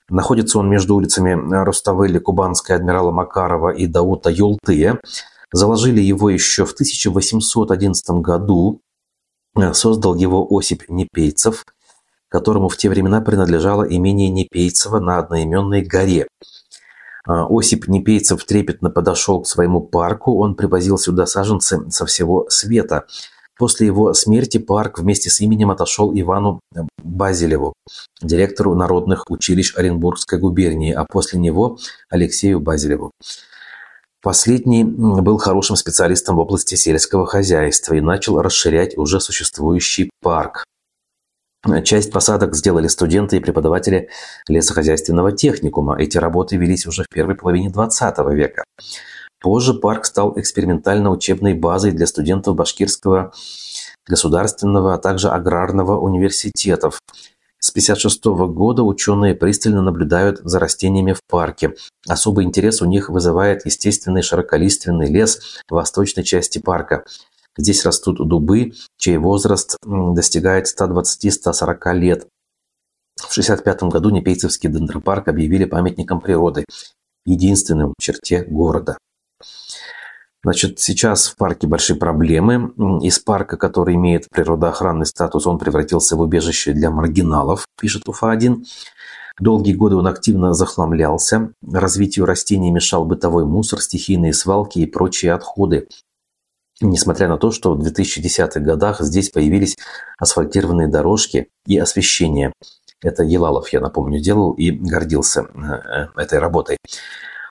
Находится 0.10 0.60
он 0.60 0.70
между 0.70 0.96
улицами 0.96 1.34
Руставели, 1.66 2.20
Кубанской, 2.20 2.78
Адмирала 2.78 3.12
Макарова 3.12 3.72
и 3.72 3.88
Даута 3.88 4.30
Юлты. 4.30 5.00
Заложили 5.52 6.00
его 6.00 6.30
еще 6.30 6.66
в 6.66 6.72
1811 6.72 8.22
году 8.22 8.80
Э, 8.80 8.87
создал 9.74 10.16
его 10.16 10.48
Осип 10.50 10.84
Непейцев, 10.88 11.66
которому 12.30 12.70
в 12.70 12.78
те 12.78 12.90
времена 12.90 13.22
принадлежало 13.22 13.84
имение 13.84 14.30
Непейцево 14.30 15.00
на 15.00 15.20
одноименной 15.20 15.82
горе. 15.82 16.28
Э, 17.28 17.46
Осип 17.50 17.88
Непейцев 17.88 18.44
трепетно 18.46 18.90
подошел 18.90 19.42
к 19.42 19.48
своему 19.48 19.82
парку, 19.82 20.38
он 20.40 20.56
привозил 20.56 20.98
сюда 20.98 21.26
саженцы 21.26 21.90
со 21.90 22.06
всего 22.06 22.46
света. 22.50 23.06
После 23.58 23.88
его 23.88 24.14
смерти 24.14 24.60
парк 24.60 25.00
вместе 25.00 25.30
с 25.30 25.42
именем 25.42 25.72
отошел 25.72 26.12
Ивану 26.14 26.60
Базилеву, 27.04 27.74
директору 28.22 28.76
народных 28.76 29.24
училищ 29.30 29.74
Оренбургской 29.76 30.38
губернии, 30.38 30.94
а 30.94 31.06
после 31.06 31.40
него 31.40 31.80
Алексею 32.10 32.60
Базилеву. 32.60 33.12
Последний 34.22 34.84
был 34.84 35.38
хорошим 35.38 35.76
специалистом 35.76 36.36
в 36.36 36.40
области 36.40 36.76
сельского 36.76 37.26
хозяйства 37.26 37.94
и 37.94 38.02
начал 38.02 38.42
расширять 38.42 38.98
уже 38.98 39.20
существующий 39.20 40.10
парк. 40.22 40.64
Часть 41.84 42.12
посадок 42.12 42.56
сделали 42.56 42.88
студенты 42.88 43.38
и 43.38 43.40
преподаватели 43.40 44.10
лесохозяйственного 44.48 45.32
техникума. 45.32 46.00
Эти 46.00 46.18
работы 46.18 46.56
велись 46.58 46.86
уже 46.86 47.04
в 47.04 47.14
первой 47.14 47.36
половине 47.36 47.70
XX 47.70 48.34
века. 48.34 48.64
Позже 49.40 49.74
парк 49.74 50.06
стал 50.06 50.38
экспериментально-учебной 50.38 51.54
базой 51.54 51.92
для 51.92 52.08
студентов 52.08 52.56
Башкирского 52.56 53.34
государственного, 54.08 54.96
а 54.96 54.98
также 54.98 55.30
аграрного 55.30 56.00
университетов. 56.00 57.00
С 57.60 57.70
1956 57.70 58.26
года 58.54 58.84
ученые 58.84 59.34
пристально 59.34 59.82
наблюдают 59.82 60.40
за 60.44 60.60
растениями 60.60 61.14
в 61.14 61.22
парке. 61.28 61.74
Особый 62.08 62.46
интерес 62.46 62.82
у 62.82 62.86
них 62.86 63.10
вызывает 63.10 63.66
естественный 63.66 64.22
широколиственный 64.22 65.10
лес 65.10 65.62
в 65.68 65.74
восточной 65.74 66.24
части 66.24 66.60
парка. 66.60 67.04
Здесь 67.58 67.84
растут 67.84 68.18
дубы, 68.28 68.74
чей 68.98 69.18
возраст 69.18 69.78
достигает 69.84 70.68
120-140 70.68 71.94
лет. 71.96 72.28
В 73.16 73.32
1965 73.32 73.84
году 73.92 74.12
Непейцевский 74.12 74.70
дендропарк 74.70 75.28
объявили 75.28 75.66
памятником 75.66 76.22
природы, 76.22 76.66
единственным 77.26 77.94
в 77.98 78.02
черте 78.02 78.44
города. 78.44 79.00
Значит, 80.48 80.80
сейчас 80.80 81.28
в 81.28 81.36
парке 81.36 81.68
большие 81.68 81.98
проблемы. 81.98 82.72
Из 83.02 83.20
парка, 83.20 83.58
который 83.58 83.96
имеет 83.96 84.30
природоохранный 84.30 85.06
статус, 85.06 85.46
он 85.46 85.58
превратился 85.60 86.16
в 86.16 86.22
убежище 86.22 86.72
для 86.72 86.90
маргиналов, 86.90 87.68
пишет 87.78 88.08
УФА-1. 88.08 88.64
Долгие 89.42 89.74
годы 89.74 89.98
он 89.98 90.08
активно 90.08 90.54
захламлялся, 90.54 91.52
развитию 91.70 92.26
растений 92.26 92.72
мешал 92.72 93.04
бытовой 93.04 93.44
мусор, 93.44 93.82
стихийные 93.82 94.32
свалки 94.32 94.80
и 94.80 94.86
прочие 94.86 95.34
отходы. 95.34 95.90
Несмотря 96.80 97.28
на 97.28 97.38
то, 97.38 97.52
что 97.52 97.74
в 97.74 97.86
2010-х 97.86 98.62
годах 98.62 99.02
здесь 99.02 99.30
появились 99.30 99.76
асфальтированные 100.18 100.88
дорожки 100.88 101.50
и 101.66 101.78
освещение. 101.78 102.54
Это 103.02 103.24
Елалов, 103.24 103.68
я 103.74 103.82
напомню, 103.82 104.22
делал 104.22 104.54
и 104.54 104.72
гордился 104.72 105.42
э, 105.42 106.08
этой 106.16 106.40
работой. 106.40 106.78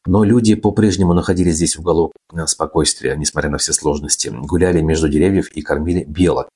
Но 0.06 0.24
люди 0.24 0.54
по-прежнему 0.54 1.12
находились 1.12 1.56
здесь 1.56 1.76
в 1.76 1.80
уголок 1.80 2.12
э, 2.32 2.46
спокойствия, 2.46 3.16
несмотря 3.16 3.50
на 3.50 3.58
все 3.58 3.72
сложности. 3.72 4.28
Гуляли 4.28 4.80
между 4.80 5.08
деревьев 5.08 5.50
и 5.50 5.62
кормили 5.62 6.04
белок. 6.04 6.48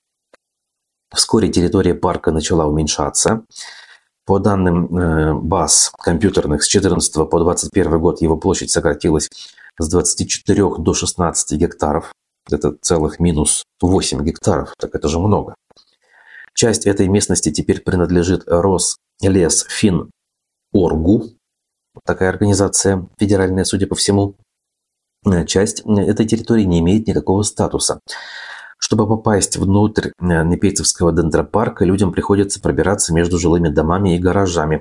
Вскоре 1.12 1.48
территория 1.48 1.94
парка 1.94 2.30
начала 2.30 2.66
уменьшаться. 2.66 3.44
По 4.24 4.38
данным 4.38 4.96
э, 4.96 5.34
баз 5.34 5.90
компьютерных, 5.98 6.62
с 6.62 6.68
14 6.68 7.28
по 7.28 7.40
21 7.40 7.98
год 7.98 8.22
его 8.22 8.36
площадь 8.36 8.70
сократилась 8.70 9.28
с 9.78 9.88
24 9.88 10.76
до 10.78 10.94
16 10.94 11.58
гектаров. 11.58 12.12
Это 12.48 12.76
целых 12.80 13.18
минус 13.18 13.64
8 13.80 14.24
гектаров, 14.24 14.74
так 14.78 14.94
это 14.94 15.08
же 15.08 15.18
много. 15.18 15.56
Часть 16.54 16.86
этой 16.86 17.08
местности 17.08 17.50
теперь 17.50 17.80
принадлежит 17.80 18.44
Рослесфиноргу, 18.46 21.30
такая 22.04 22.30
организация 22.30 23.08
федеральная, 23.18 23.64
судя 23.64 23.86
по 23.86 23.94
всему. 23.94 24.36
Часть 25.46 25.82
этой 25.86 26.26
территории 26.26 26.64
не 26.64 26.80
имеет 26.80 27.06
никакого 27.06 27.42
статуса. 27.42 28.00
Чтобы 28.78 29.06
попасть 29.06 29.58
внутрь 29.58 30.08
э, 30.08 30.44
Непейцевского 30.44 31.12
дендропарка, 31.12 31.84
людям 31.84 32.12
приходится 32.12 32.60
пробираться 32.60 33.12
между 33.12 33.38
жилыми 33.38 33.68
домами 33.68 34.16
и 34.16 34.18
гаражами. 34.18 34.80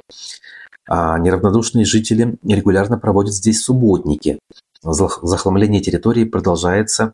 А 0.88 1.20
неравнодушные 1.20 1.86
жители 1.86 2.38
регулярно 2.44 2.98
проводят 2.98 3.34
здесь 3.34 3.62
субботники. 3.62 4.40
Захламление 4.82 5.82
территории 5.82 6.24
продолжается 6.24 7.12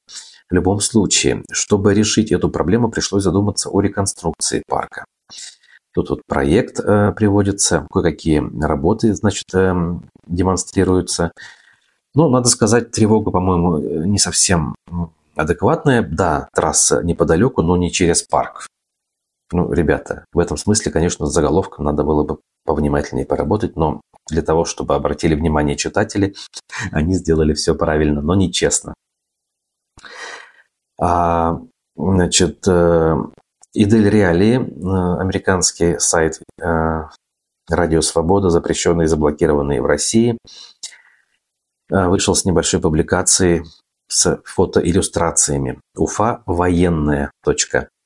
в 0.49 0.53
любом 0.53 0.79
случае. 0.79 1.43
Чтобы 1.51 1.95
решить 1.95 2.31
эту 2.31 2.49
проблему, 2.49 2.89
пришлось 2.89 3.23
задуматься 3.23 3.69
о 3.69 3.81
реконструкции 3.81 4.61
парка. 4.67 5.05
Тут 5.95 6.09
вот 6.09 6.21
проект 6.27 6.81
э, 6.81 7.13
приводится, 7.13 7.87
кое-какие 7.89 8.43
работы, 8.61 9.13
значит, 9.13 9.45
э, 9.55 9.73
демонстрируются. 10.27 11.31
Ну, 12.13 12.29
надо 12.29 12.49
сказать, 12.49 12.91
тревога, 12.91 13.31
по-моему, 13.31 13.77
не 14.05 14.17
совсем 14.17 14.75
адекватная, 15.37 16.01
да, 16.01 16.49
трасса 16.53 17.01
неподалеку, 17.01 17.61
но 17.61 17.77
не 17.77 17.93
через 17.93 18.23
парк. 18.23 18.67
Ну, 19.53 19.71
ребята, 19.71 20.25
в 20.33 20.39
этом 20.39 20.57
смысле, 20.57 20.91
конечно, 20.91 21.27
с 21.27 21.33
заголовком 21.33 21.85
надо 21.85 22.03
было 22.03 22.25
бы 22.25 22.39
повнимательнее 22.65 23.25
поработать, 23.25 23.77
но 23.77 24.01
для 24.29 24.41
того, 24.41 24.65
чтобы 24.65 24.95
обратили 24.95 25.33
внимание 25.33 25.77
читатели, 25.77 26.35
они 26.91 27.13
сделали 27.13 27.53
все 27.53 27.73
правильно, 27.73 28.21
но 28.21 28.35
нечестно. 28.35 28.93
А, 30.99 31.61
значит, 31.95 32.67
э, 33.75 33.83
Идель 33.83 34.09
Реали, 34.09 34.55
э, 34.55 35.21
американский 35.21 35.99
сайт 35.99 36.39
э, 36.61 37.03
Радио 37.69 38.01
Свобода, 38.01 38.49
запрещенный 38.49 39.05
и 39.05 39.07
заблокированный 39.07 39.79
в 39.79 39.85
России, 39.85 40.37
вышел 41.89 42.33
с 42.35 42.45
небольшой 42.45 42.79
публикацией 42.79 43.63
с 44.07 44.41
фотоиллюстрациями. 44.43 45.79
Уфа 45.95 46.43
военная. 46.45 47.31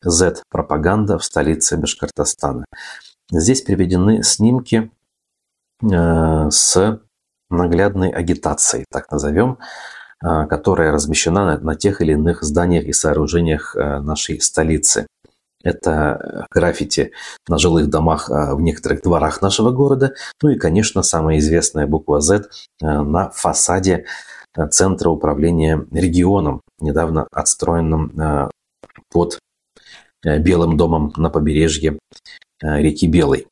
Z 0.01 0.43
пропаганда 0.49 1.17
в 1.17 1.23
столице 1.23 1.77
Башкортостана. 1.77 2.65
Здесь 3.31 3.61
приведены 3.61 4.23
снимки 4.23 4.91
э, 5.83 6.49
с 6.49 7.01
наглядной 7.49 8.09
агитацией, 8.09 8.85
так 8.89 9.11
назовем, 9.11 9.59
э, 10.23 10.47
которая 10.47 10.91
размещена 10.91 11.59
на, 11.59 11.75
тех 11.75 12.01
или 12.01 12.13
иных 12.13 12.43
зданиях 12.43 12.85
и 12.85 12.93
сооружениях 12.93 13.75
э, 13.75 13.99
нашей 13.99 14.39
столицы. 14.39 15.05
Это 15.63 16.47
граффити 16.51 17.11
на 17.47 17.57
жилых 17.57 17.89
домах 17.89 18.29
в 18.29 18.61
некоторых 18.61 19.01
дворах 19.01 19.41
нашего 19.41 19.71
города. 19.71 20.13
Ну 20.41 20.49
и, 20.49 20.57
конечно, 20.57 21.03
самая 21.03 21.39
известная 21.39 21.85
буква 21.85 22.21
Z 22.21 22.45
на 22.81 23.29
фасаде 23.31 24.05
Э, 24.55 24.67
Центра 24.67 25.09
управления 25.09 25.85
регионом, 25.91 26.61
недавно 26.79 27.27
отстроенным 27.31 28.19
э, 28.19 28.49
под 29.09 29.39
э, 30.25 30.39
Белым 30.39 30.77
домом 30.77 31.13
на 31.17 31.29
побережье 31.29 31.99
реки 32.61 33.07
Белой. 33.07 33.47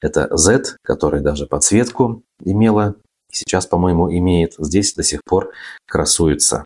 Это 0.00 0.36
Z, 0.36 0.76
который 0.82 1.20
даже 1.20 1.46
подсветку 1.46 2.22
имела, 2.42 2.96
сейчас, 3.30 3.66
по-моему, 3.66 4.10
имеет, 4.12 4.54
здесь 4.58 4.94
до 4.94 5.04
сих 5.04 5.20
пор 5.24 5.52
красуется. 5.86 6.64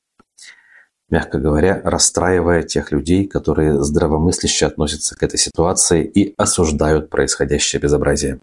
Мягко 1.12 1.38
говоря, 1.38 1.78
расстраивая 1.84 2.62
тех 2.62 2.90
людей, 2.90 3.26
которые 3.26 3.82
здравомысляще 3.84 4.64
относятся 4.64 5.14
к 5.14 5.22
этой 5.22 5.38
ситуации 5.38 6.06
и 6.06 6.32
осуждают 6.38 7.10
происходящее 7.10 7.82
безобразие. 7.82 8.40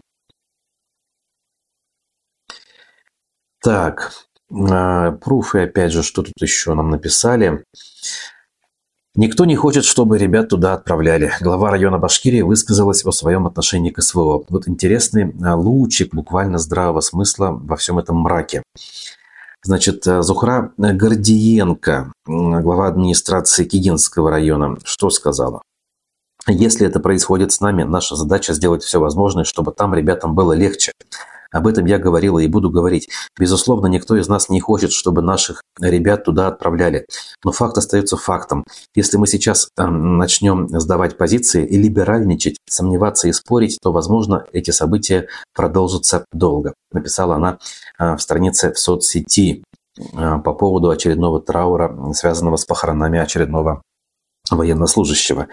Так, 3.60 4.12
а, 4.52 5.10
пруфы, 5.10 5.64
опять 5.64 5.90
же, 5.90 6.04
что 6.04 6.22
тут 6.22 6.34
еще 6.40 6.74
нам 6.74 6.90
написали. 6.90 7.64
Никто 9.16 9.46
не 9.46 9.56
хочет, 9.56 9.84
чтобы 9.84 10.16
ребят 10.16 10.50
туда 10.50 10.74
отправляли. 10.74 11.32
Глава 11.40 11.72
района 11.72 11.98
Башкирии 11.98 12.42
высказалась 12.42 13.04
о 13.04 13.10
своем 13.10 13.48
отношении 13.48 13.90
к 13.90 14.00
СВО. 14.00 14.44
Вот 14.48 14.68
интересный 14.68 15.34
а, 15.42 15.56
лучик 15.56 16.14
буквально 16.14 16.58
здравого 16.58 17.00
смысла 17.00 17.50
во 17.50 17.74
всем 17.74 17.98
этом 17.98 18.18
мраке. 18.18 18.62
Значит, 19.62 20.06
а, 20.06 20.22
Зухра 20.22 20.72
Гордиенко, 20.78 22.12
глава 22.30 22.86
администрации 22.86 23.64
Кигинского 23.64 24.30
района, 24.30 24.76
что 24.84 25.10
сказала? 25.10 25.62
Если 26.46 26.86
это 26.86 27.00
происходит 27.00 27.50
с 27.52 27.60
нами, 27.60 27.82
наша 27.82 28.14
задача 28.14 28.54
сделать 28.54 28.82
все 28.82 29.00
возможное, 29.00 29.44
чтобы 29.44 29.72
там 29.72 29.94
ребятам 29.94 30.34
было 30.34 30.52
легче. 30.52 30.92
Об 31.52 31.66
этом 31.66 31.84
я 31.86 31.98
говорила 31.98 32.38
и 32.38 32.46
буду 32.46 32.70
говорить. 32.70 33.08
Безусловно, 33.36 33.88
никто 33.88 34.16
из 34.16 34.28
нас 34.28 34.48
не 34.48 34.60
хочет, 34.60 34.92
чтобы 34.92 35.20
наших 35.20 35.62
ребят 35.80 36.22
туда 36.24 36.46
отправляли. 36.46 37.06
Но 37.44 37.50
факт 37.50 37.76
остается 37.76 38.16
фактом. 38.16 38.64
Если 38.94 39.16
мы 39.16 39.26
сейчас 39.26 39.68
э, 39.76 39.84
начнем 39.84 40.68
сдавать 40.78 41.18
позиции 41.18 41.66
и 41.66 41.76
либеральничать, 41.76 42.58
сомневаться 42.68 43.26
и 43.26 43.32
спорить, 43.32 43.78
то, 43.82 43.90
возможно, 43.90 44.44
эти 44.52 44.70
события 44.70 45.26
продолжатся 45.52 46.24
долго. 46.32 46.74
Написала 46.92 47.34
она 47.34 47.58
э, 47.98 48.14
в 48.14 48.22
странице 48.22 48.72
в 48.72 48.78
соцсети 48.78 49.64
по 50.44 50.54
поводу 50.54 50.90
очередного 50.90 51.40
траура, 51.40 52.12
связанного 52.12 52.56
с 52.56 52.64
похоронами 52.64 53.18
очередного 53.18 53.82
военнослужащего. 54.50 55.48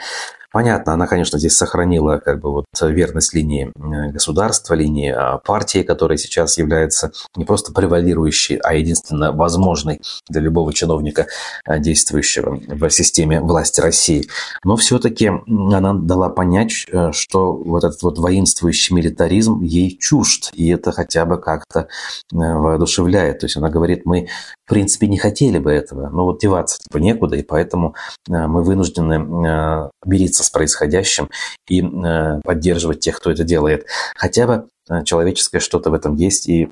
Понятно, 0.58 0.94
она, 0.94 1.06
конечно, 1.06 1.38
здесь 1.38 1.56
сохранила 1.56 2.18
как 2.18 2.40
бы 2.40 2.52
вот 2.52 2.66
верность 2.82 3.32
линии 3.36 3.72
э, 3.76 4.12
государства, 4.12 4.74
линии 4.74 5.12
а, 5.16 5.38
партии, 5.38 5.84
которая 5.84 6.18
сейчас 6.18 6.58
является 6.58 7.12
не 7.36 7.46
просто 7.46 7.72
превалирующей, 7.72 8.56
а 8.56 8.74
единственно 8.74 9.32
возможной 9.32 10.02
для 10.28 10.42
любого 10.42 10.74
чиновника, 10.74 11.28
э, 11.68 11.78
действующего 11.78 12.60
в 12.70 12.90
системе 12.90 13.40
власти 13.40 13.82
России. 13.82 14.26
Но 14.64 14.78
все-таки 14.78 15.28
она 15.28 15.94
дала 15.94 16.30
понять, 16.30 16.88
э, 16.92 17.12
что 17.12 17.54
вот 17.54 17.84
этот 17.84 18.02
вот 18.02 18.18
воинствующий 18.18 18.96
милитаризм 18.96 19.62
ей 19.62 19.96
чужд, 19.96 20.50
и 20.56 20.70
это 20.70 20.92
хотя 20.92 21.26
бы 21.26 21.40
как-то 21.40 21.88
воодушевляет. 22.32 23.42
То 23.42 23.46
есть 23.46 23.58
она 23.58 23.70
говорит, 23.70 24.08
мы 24.08 24.28
в 24.66 24.70
принципе 24.70 25.06
не 25.06 25.20
хотели 25.20 25.60
бы 25.60 25.72
этого, 25.72 26.10
но 26.10 26.26
вот 26.26 26.40
деваться 26.40 26.80
типа 26.80 26.98
некуда, 26.98 27.36
и 27.36 27.44
поэтому 27.44 27.94
мы 28.28 28.64
вынуждены 28.64 29.92
мириться 30.04 30.47
с 30.48 30.50
происходящим 30.50 31.30
и 31.68 31.82
э, 31.82 32.42
поддерживать 32.44 33.00
тех, 33.00 33.18
кто 33.18 33.32
это 33.32 33.44
делает. 33.44 33.86
Хотя 34.16 34.48
бы 34.48 34.68
э, 34.90 35.04
человеческое 35.04 35.60
что-то 35.60 35.92
в 35.92 35.94
этом 35.94 36.16
есть, 36.16 36.48
и 36.48 36.70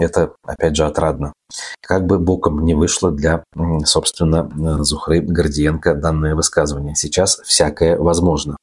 это, 0.00 0.34
опять 0.44 0.76
же, 0.76 0.84
отрадно. 0.84 1.32
Как 1.80 2.06
бы 2.06 2.18
боком 2.18 2.64
не 2.64 2.74
вышло 2.74 3.10
для, 3.10 3.44
собственно, 3.84 4.50
э, 4.50 4.82
Зухры 4.82 5.20
Гордиенко 5.20 5.94
данное 5.94 6.34
высказывание. 6.34 6.94
Сейчас 6.94 7.40
всякое 7.44 7.96
возможно. 7.96 8.56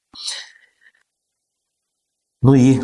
Ну 2.41 2.53
и 2.55 2.81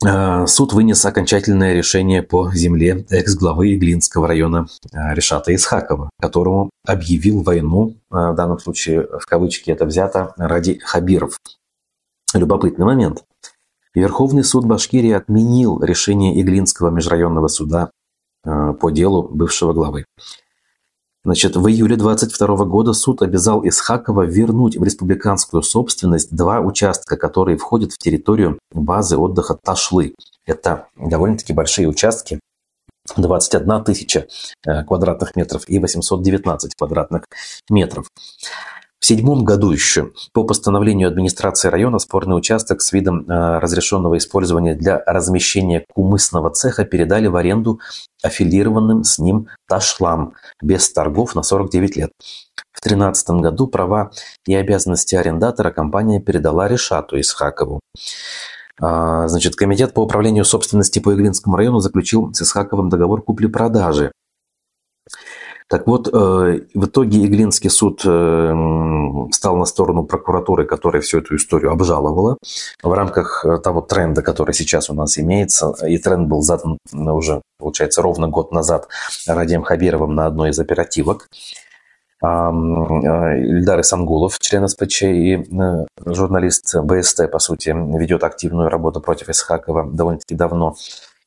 суд 0.00 0.72
вынес 0.72 1.04
окончательное 1.04 1.74
решение 1.74 2.22
по 2.22 2.52
земле 2.52 3.06
экс-главы 3.10 3.74
Иглинского 3.74 4.26
района 4.26 4.66
э, 4.92 5.14
Решата 5.14 5.54
Исхакова, 5.54 6.10
которому 6.20 6.70
объявил 6.86 7.42
войну, 7.42 7.96
э, 8.10 8.30
в 8.32 8.34
данном 8.34 8.58
случае 8.58 9.06
в 9.20 9.24
кавычки 9.26 9.70
это 9.70 9.86
взято, 9.86 10.34
ради 10.36 10.78
хабиров. 10.78 11.38
Любопытный 12.34 12.84
момент. 12.84 13.24
Верховный 13.94 14.42
суд 14.42 14.64
Башкирии 14.64 15.12
отменил 15.12 15.80
решение 15.80 16.40
Иглинского 16.40 16.90
межрайонного 16.90 17.46
суда 17.46 17.90
по 18.42 18.90
делу 18.90 19.22
бывшего 19.22 19.72
главы. 19.72 20.04
Значит, 21.24 21.56
в 21.56 21.66
июле 21.68 21.96
22 21.96 22.64
года 22.66 22.92
суд 22.92 23.22
обязал 23.22 23.66
Исхакова 23.66 24.26
вернуть 24.26 24.76
в 24.76 24.84
республиканскую 24.84 25.62
собственность 25.62 26.34
два 26.36 26.60
участка, 26.60 27.16
которые 27.16 27.56
входят 27.56 27.92
в 27.92 27.98
территорию 27.98 28.58
базы 28.72 29.16
отдыха 29.16 29.58
Ташлы 29.62 30.14
Это 30.44 30.88
довольно-таки 30.96 31.54
большие 31.54 31.88
участки, 31.88 32.40
21 33.16 33.84
тысяча 33.84 34.26
квадратных 34.86 35.34
метров 35.34 35.66
и 35.66 35.78
819 35.78 36.74
квадратных 36.74 37.24
метров. 37.70 38.06
В 39.04 39.06
седьмом 39.06 39.44
году 39.44 39.70
еще 39.70 40.12
по 40.32 40.44
постановлению 40.44 41.08
администрации 41.08 41.68
района 41.68 41.98
спорный 41.98 42.38
участок 42.38 42.80
с 42.80 42.90
видом 42.90 43.28
э, 43.28 43.58
разрешенного 43.58 44.16
использования 44.16 44.74
для 44.74 44.98
размещения 45.04 45.84
кумысного 45.92 46.48
цеха 46.48 46.86
передали 46.86 47.26
в 47.26 47.36
аренду 47.36 47.80
аффилированным 48.22 49.04
с 49.04 49.18
ним 49.18 49.48
ташлам 49.68 50.32
без 50.62 50.90
торгов 50.90 51.34
на 51.34 51.42
49 51.42 51.96
лет. 51.96 52.12
В 52.72 52.80
2013 52.80 53.28
году 53.42 53.66
права 53.66 54.10
и 54.46 54.54
обязанности 54.54 55.14
арендатора 55.16 55.70
компания 55.70 56.18
передала 56.18 56.66
Решату 56.66 57.20
Исхакову. 57.20 57.80
А, 58.80 59.28
значит, 59.28 59.54
Комитет 59.54 59.92
по 59.92 60.00
управлению 60.00 60.46
собственности 60.46 60.98
по 60.98 61.12
Иглинскому 61.12 61.58
району 61.58 61.80
заключил 61.80 62.32
с 62.32 62.40
Исхаковым 62.40 62.88
договор 62.88 63.22
купли-продажи 63.22 64.12
так 65.68 65.86
вот, 65.86 66.08
э, 66.08 66.10
в 66.74 66.84
итоге 66.84 67.24
Иглинский 67.24 67.70
суд 67.70 68.02
э, 68.04 68.54
стал 69.32 69.56
на 69.56 69.64
сторону 69.64 70.04
прокуратуры, 70.04 70.66
которая 70.66 71.00
всю 71.00 71.18
эту 71.18 71.36
историю 71.36 71.72
обжаловала 71.72 72.36
в 72.82 72.92
рамках 72.92 73.44
э, 73.46 73.58
того 73.58 73.80
тренда, 73.80 74.20
который 74.20 74.54
сейчас 74.54 74.90
у 74.90 74.94
нас 74.94 75.18
имеется. 75.18 75.74
И 75.86 75.96
тренд 75.96 76.28
был 76.28 76.42
задан 76.42 76.76
уже, 76.92 77.40
получается, 77.58 78.02
ровно 78.02 78.28
год 78.28 78.52
назад 78.52 78.88
Радием 79.26 79.62
Хабировым 79.62 80.14
на 80.14 80.26
одной 80.26 80.50
из 80.50 80.58
оперативок. 80.58 81.28
Ильдар 82.22 83.80
Исангулов, 83.80 84.38
член 84.38 84.66
СПЧ 84.66 85.02
и 85.02 85.44
журналист 86.06 86.74
БСТ, 86.76 87.30
по 87.30 87.38
сути, 87.38 87.68
ведет 87.98 88.24
активную 88.24 88.70
работу 88.70 89.02
против 89.02 89.28
Исхакова 89.28 89.90
довольно-таки 89.92 90.34
давно. 90.34 90.74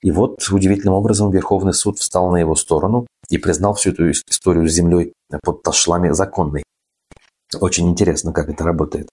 И 0.01 0.11
вот 0.11 0.47
удивительным 0.51 0.93
образом 0.93 1.31
Верховный 1.31 1.73
суд 1.73 1.99
встал 1.99 2.29
на 2.29 2.37
его 2.37 2.55
сторону 2.55 3.07
и 3.29 3.37
признал 3.37 3.73
всю 3.73 3.91
эту 3.91 4.11
историю 4.11 4.67
с 4.67 4.73
землей 4.73 5.13
под 5.43 5.63
ташлами 5.63 6.11
законной. 6.11 6.63
Очень 7.61 7.87
интересно, 7.89 8.33
как 8.33 8.49
это 8.49 8.65
работает. 8.65 9.07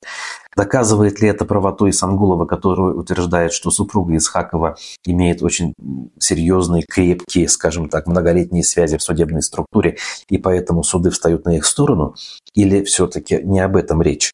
Доказывает 0.57 1.21
ли 1.21 1.29
это 1.29 1.45
правоту 1.45 1.89
Исангулова, 1.89 2.47
который 2.47 2.99
утверждает, 2.99 3.53
что 3.53 3.71
супруга 3.71 4.17
Исхакова 4.17 4.77
имеет 5.05 5.41
очень 5.43 5.73
серьезные, 6.19 6.85
крепкие, 6.89 7.49
скажем 7.49 7.89
так, 7.89 8.09
многолетние 8.09 8.65
связи 8.65 8.97
в 8.97 9.03
судебной 9.03 9.43
структуре, 9.43 9.99
и 10.29 10.39
поэтому 10.39 10.83
суды 10.83 11.11
встают 11.11 11.45
на 11.45 11.57
их 11.57 11.65
сторону? 11.65 12.17
Или 12.55 12.83
все-таки 12.83 13.41
не 13.43 13.61
об 13.61 13.77
этом 13.77 14.03
речь? 14.03 14.33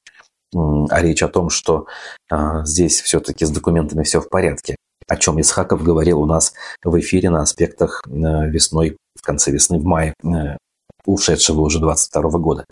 а 0.53 1.01
речь 1.01 1.23
о 1.23 1.29
том, 1.29 1.49
что 1.49 1.87
а, 2.29 2.65
здесь 2.65 3.01
все-таки 3.03 3.45
с 3.45 3.51
документами 3.51 4.03
все 4.03 4.21
в 4.21 4.29
порядке 4.29 4.75
о 5.11 5.17
чем 5.17 5.41
Исхаков 5.41 5.83
говорил 5.83 6.23
у 6.23 6.27
нас 6.27 6.55
в 6.85 6.99
эфире 7.01 7.31
на 7.31 7.43
аспектах 7.43 8.01
э, 8.07 8.11
весной, 8.49 8.97
в 9.19 9.23
конце 9.23 9.51
весны, 9.51 9.81
в 9.81 9.85
мае 9.85 10.15
э, 10.23 10.57
ушедшего 11.05 11.63
уже 11.63 11.81
22 11.81 12.31
года. 12.39 12.65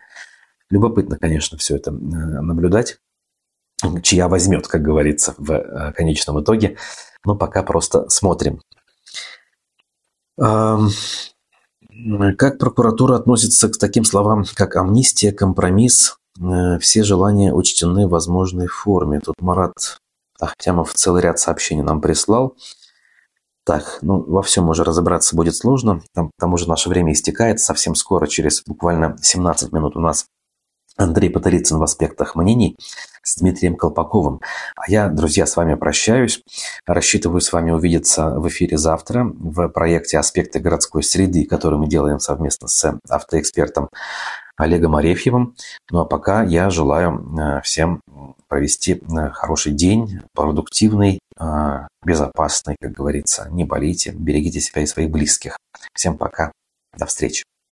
Любопытно, 0.70 1.18
конечно, 1.18 1.58
все 1.58 1.74
это 1.74 1.90
э, 1.90 1.94
наблюдать. 1.94 2.98
Чья 4.02 4.28
возьмет, 4.28 4.68
как 4.68 4.82
говорится, 4.82 5.34
в 5.36 5.92
конечном 5.96 6.40
итоге. 6.40 6.76
Но 7.24 7.34
пока 7.34 7.64
просто 7.64 8.08
смотрим. 8.08 8.60
Как 10.36 10.78
прокуратура 12.58 13.16
относится 13.16 13.68
к 13.68 13.78
таким 13.78 14.04
словам, 14.04 14.44
как 14.54 14.76
амнистия, 14.76 15.32
компромисс, 15.32 16.16
все 16.80 17.02
желания 17.02 17.52
учтены 17.52 18.06
в 18.06 18.10
возможной 18.10 18.68
форме. 18.68 19.20
Тут 19.20 19.40
Марат 19.40 19.98
Ахтямов 20.40 20.94
целый 20.94 21.22
ряд 21.22 21.38
сообщений 21.38 21.82
нам 21.82 22.00
прислал. 22.00 22.56
Так, 23.64 23.98
ну, 24.00 24.22
во 24.22 24.42
всем 24.42 24.68
уже 24.70 24.82
разобраться 24.82 25.36
будет 25.36 25.54
сложно. 25.54 26.00
Там, 26.14 26.28
к 26.28 26.40
тому 26.40 26.56
наше 26.66 26.88
время 26.88 27.12
истекает 27.12 27.60
совсем 27.60 27.94
скоро, 27.94 28.26
через 28.26 28.62
буквально 28.64 29.18
17 29.20 29.72
минут 29.72 29.94
у 29.96 30.00
нас 30.00 30.26
Андрей 30.98 31.30
Паторицын 31.30 31.78
в 31.78 31.82
аспектах 31.82 32.34
мнений 32.34 32.76
с 33.22 33.36
Дмитрием 33.38 33.76
Колпаковым. 33.76 34.40
А 34.76 34.90
я, 34.90 35.08
друзья, 35.08 35.46
с 35.46 35.56
вами 35.56 35.74
прощаюсь. 35.74 36.42
Рассчитываю 36.86 37.40
с 37.40 37.52
вами 37.52 37.70
увидеться 37.70 38.30
в 38.30 38.48
эфире 38.48 38.78
завтра 38.78 39.24
в 39.24 39.68
проекте 39.68 40.18
«Аспекты 40.18 40.58
городской 40.58 41.02
среды», 41.02 41.44
который 41.44 41.78
мы 41.78 41.88
делаем 41.88 42.18
совместно 42.18 42.68
с 42.68 42.98
автоэкспертом 43.08 43.90
Олегом 44.56 44.96
Арефьевым. 44.96 45.54
Ну 45.90 46.00
а 46.00 46.04
пока 46.04 46.42
я 46.42 46.68
желаю 46.68 47.22
э, 47.38 47.60
всем 47.62 48.00
провести 48.48 48.94
э, 48.94 49.30
хороший 49.30 49.72
день, 49.72 50.20
продуктивный, 50.34 51.20
э, 51.38 51.86
безопасный, 52.04 52.76
как 52.80 52.92
говорится. 52.92 53.48
Не 53.50 53.64
болейте, 53.64 54.12
берегите 54.12 54.60
себя 54.60 54.82
и 54.82 54.86
своих 54.86 55.10
близких. 55.10 55.56
Всем 55.94 56.16
пока, 56.16 56.52
до 56.96 57.06
встречи. 57.06 57.44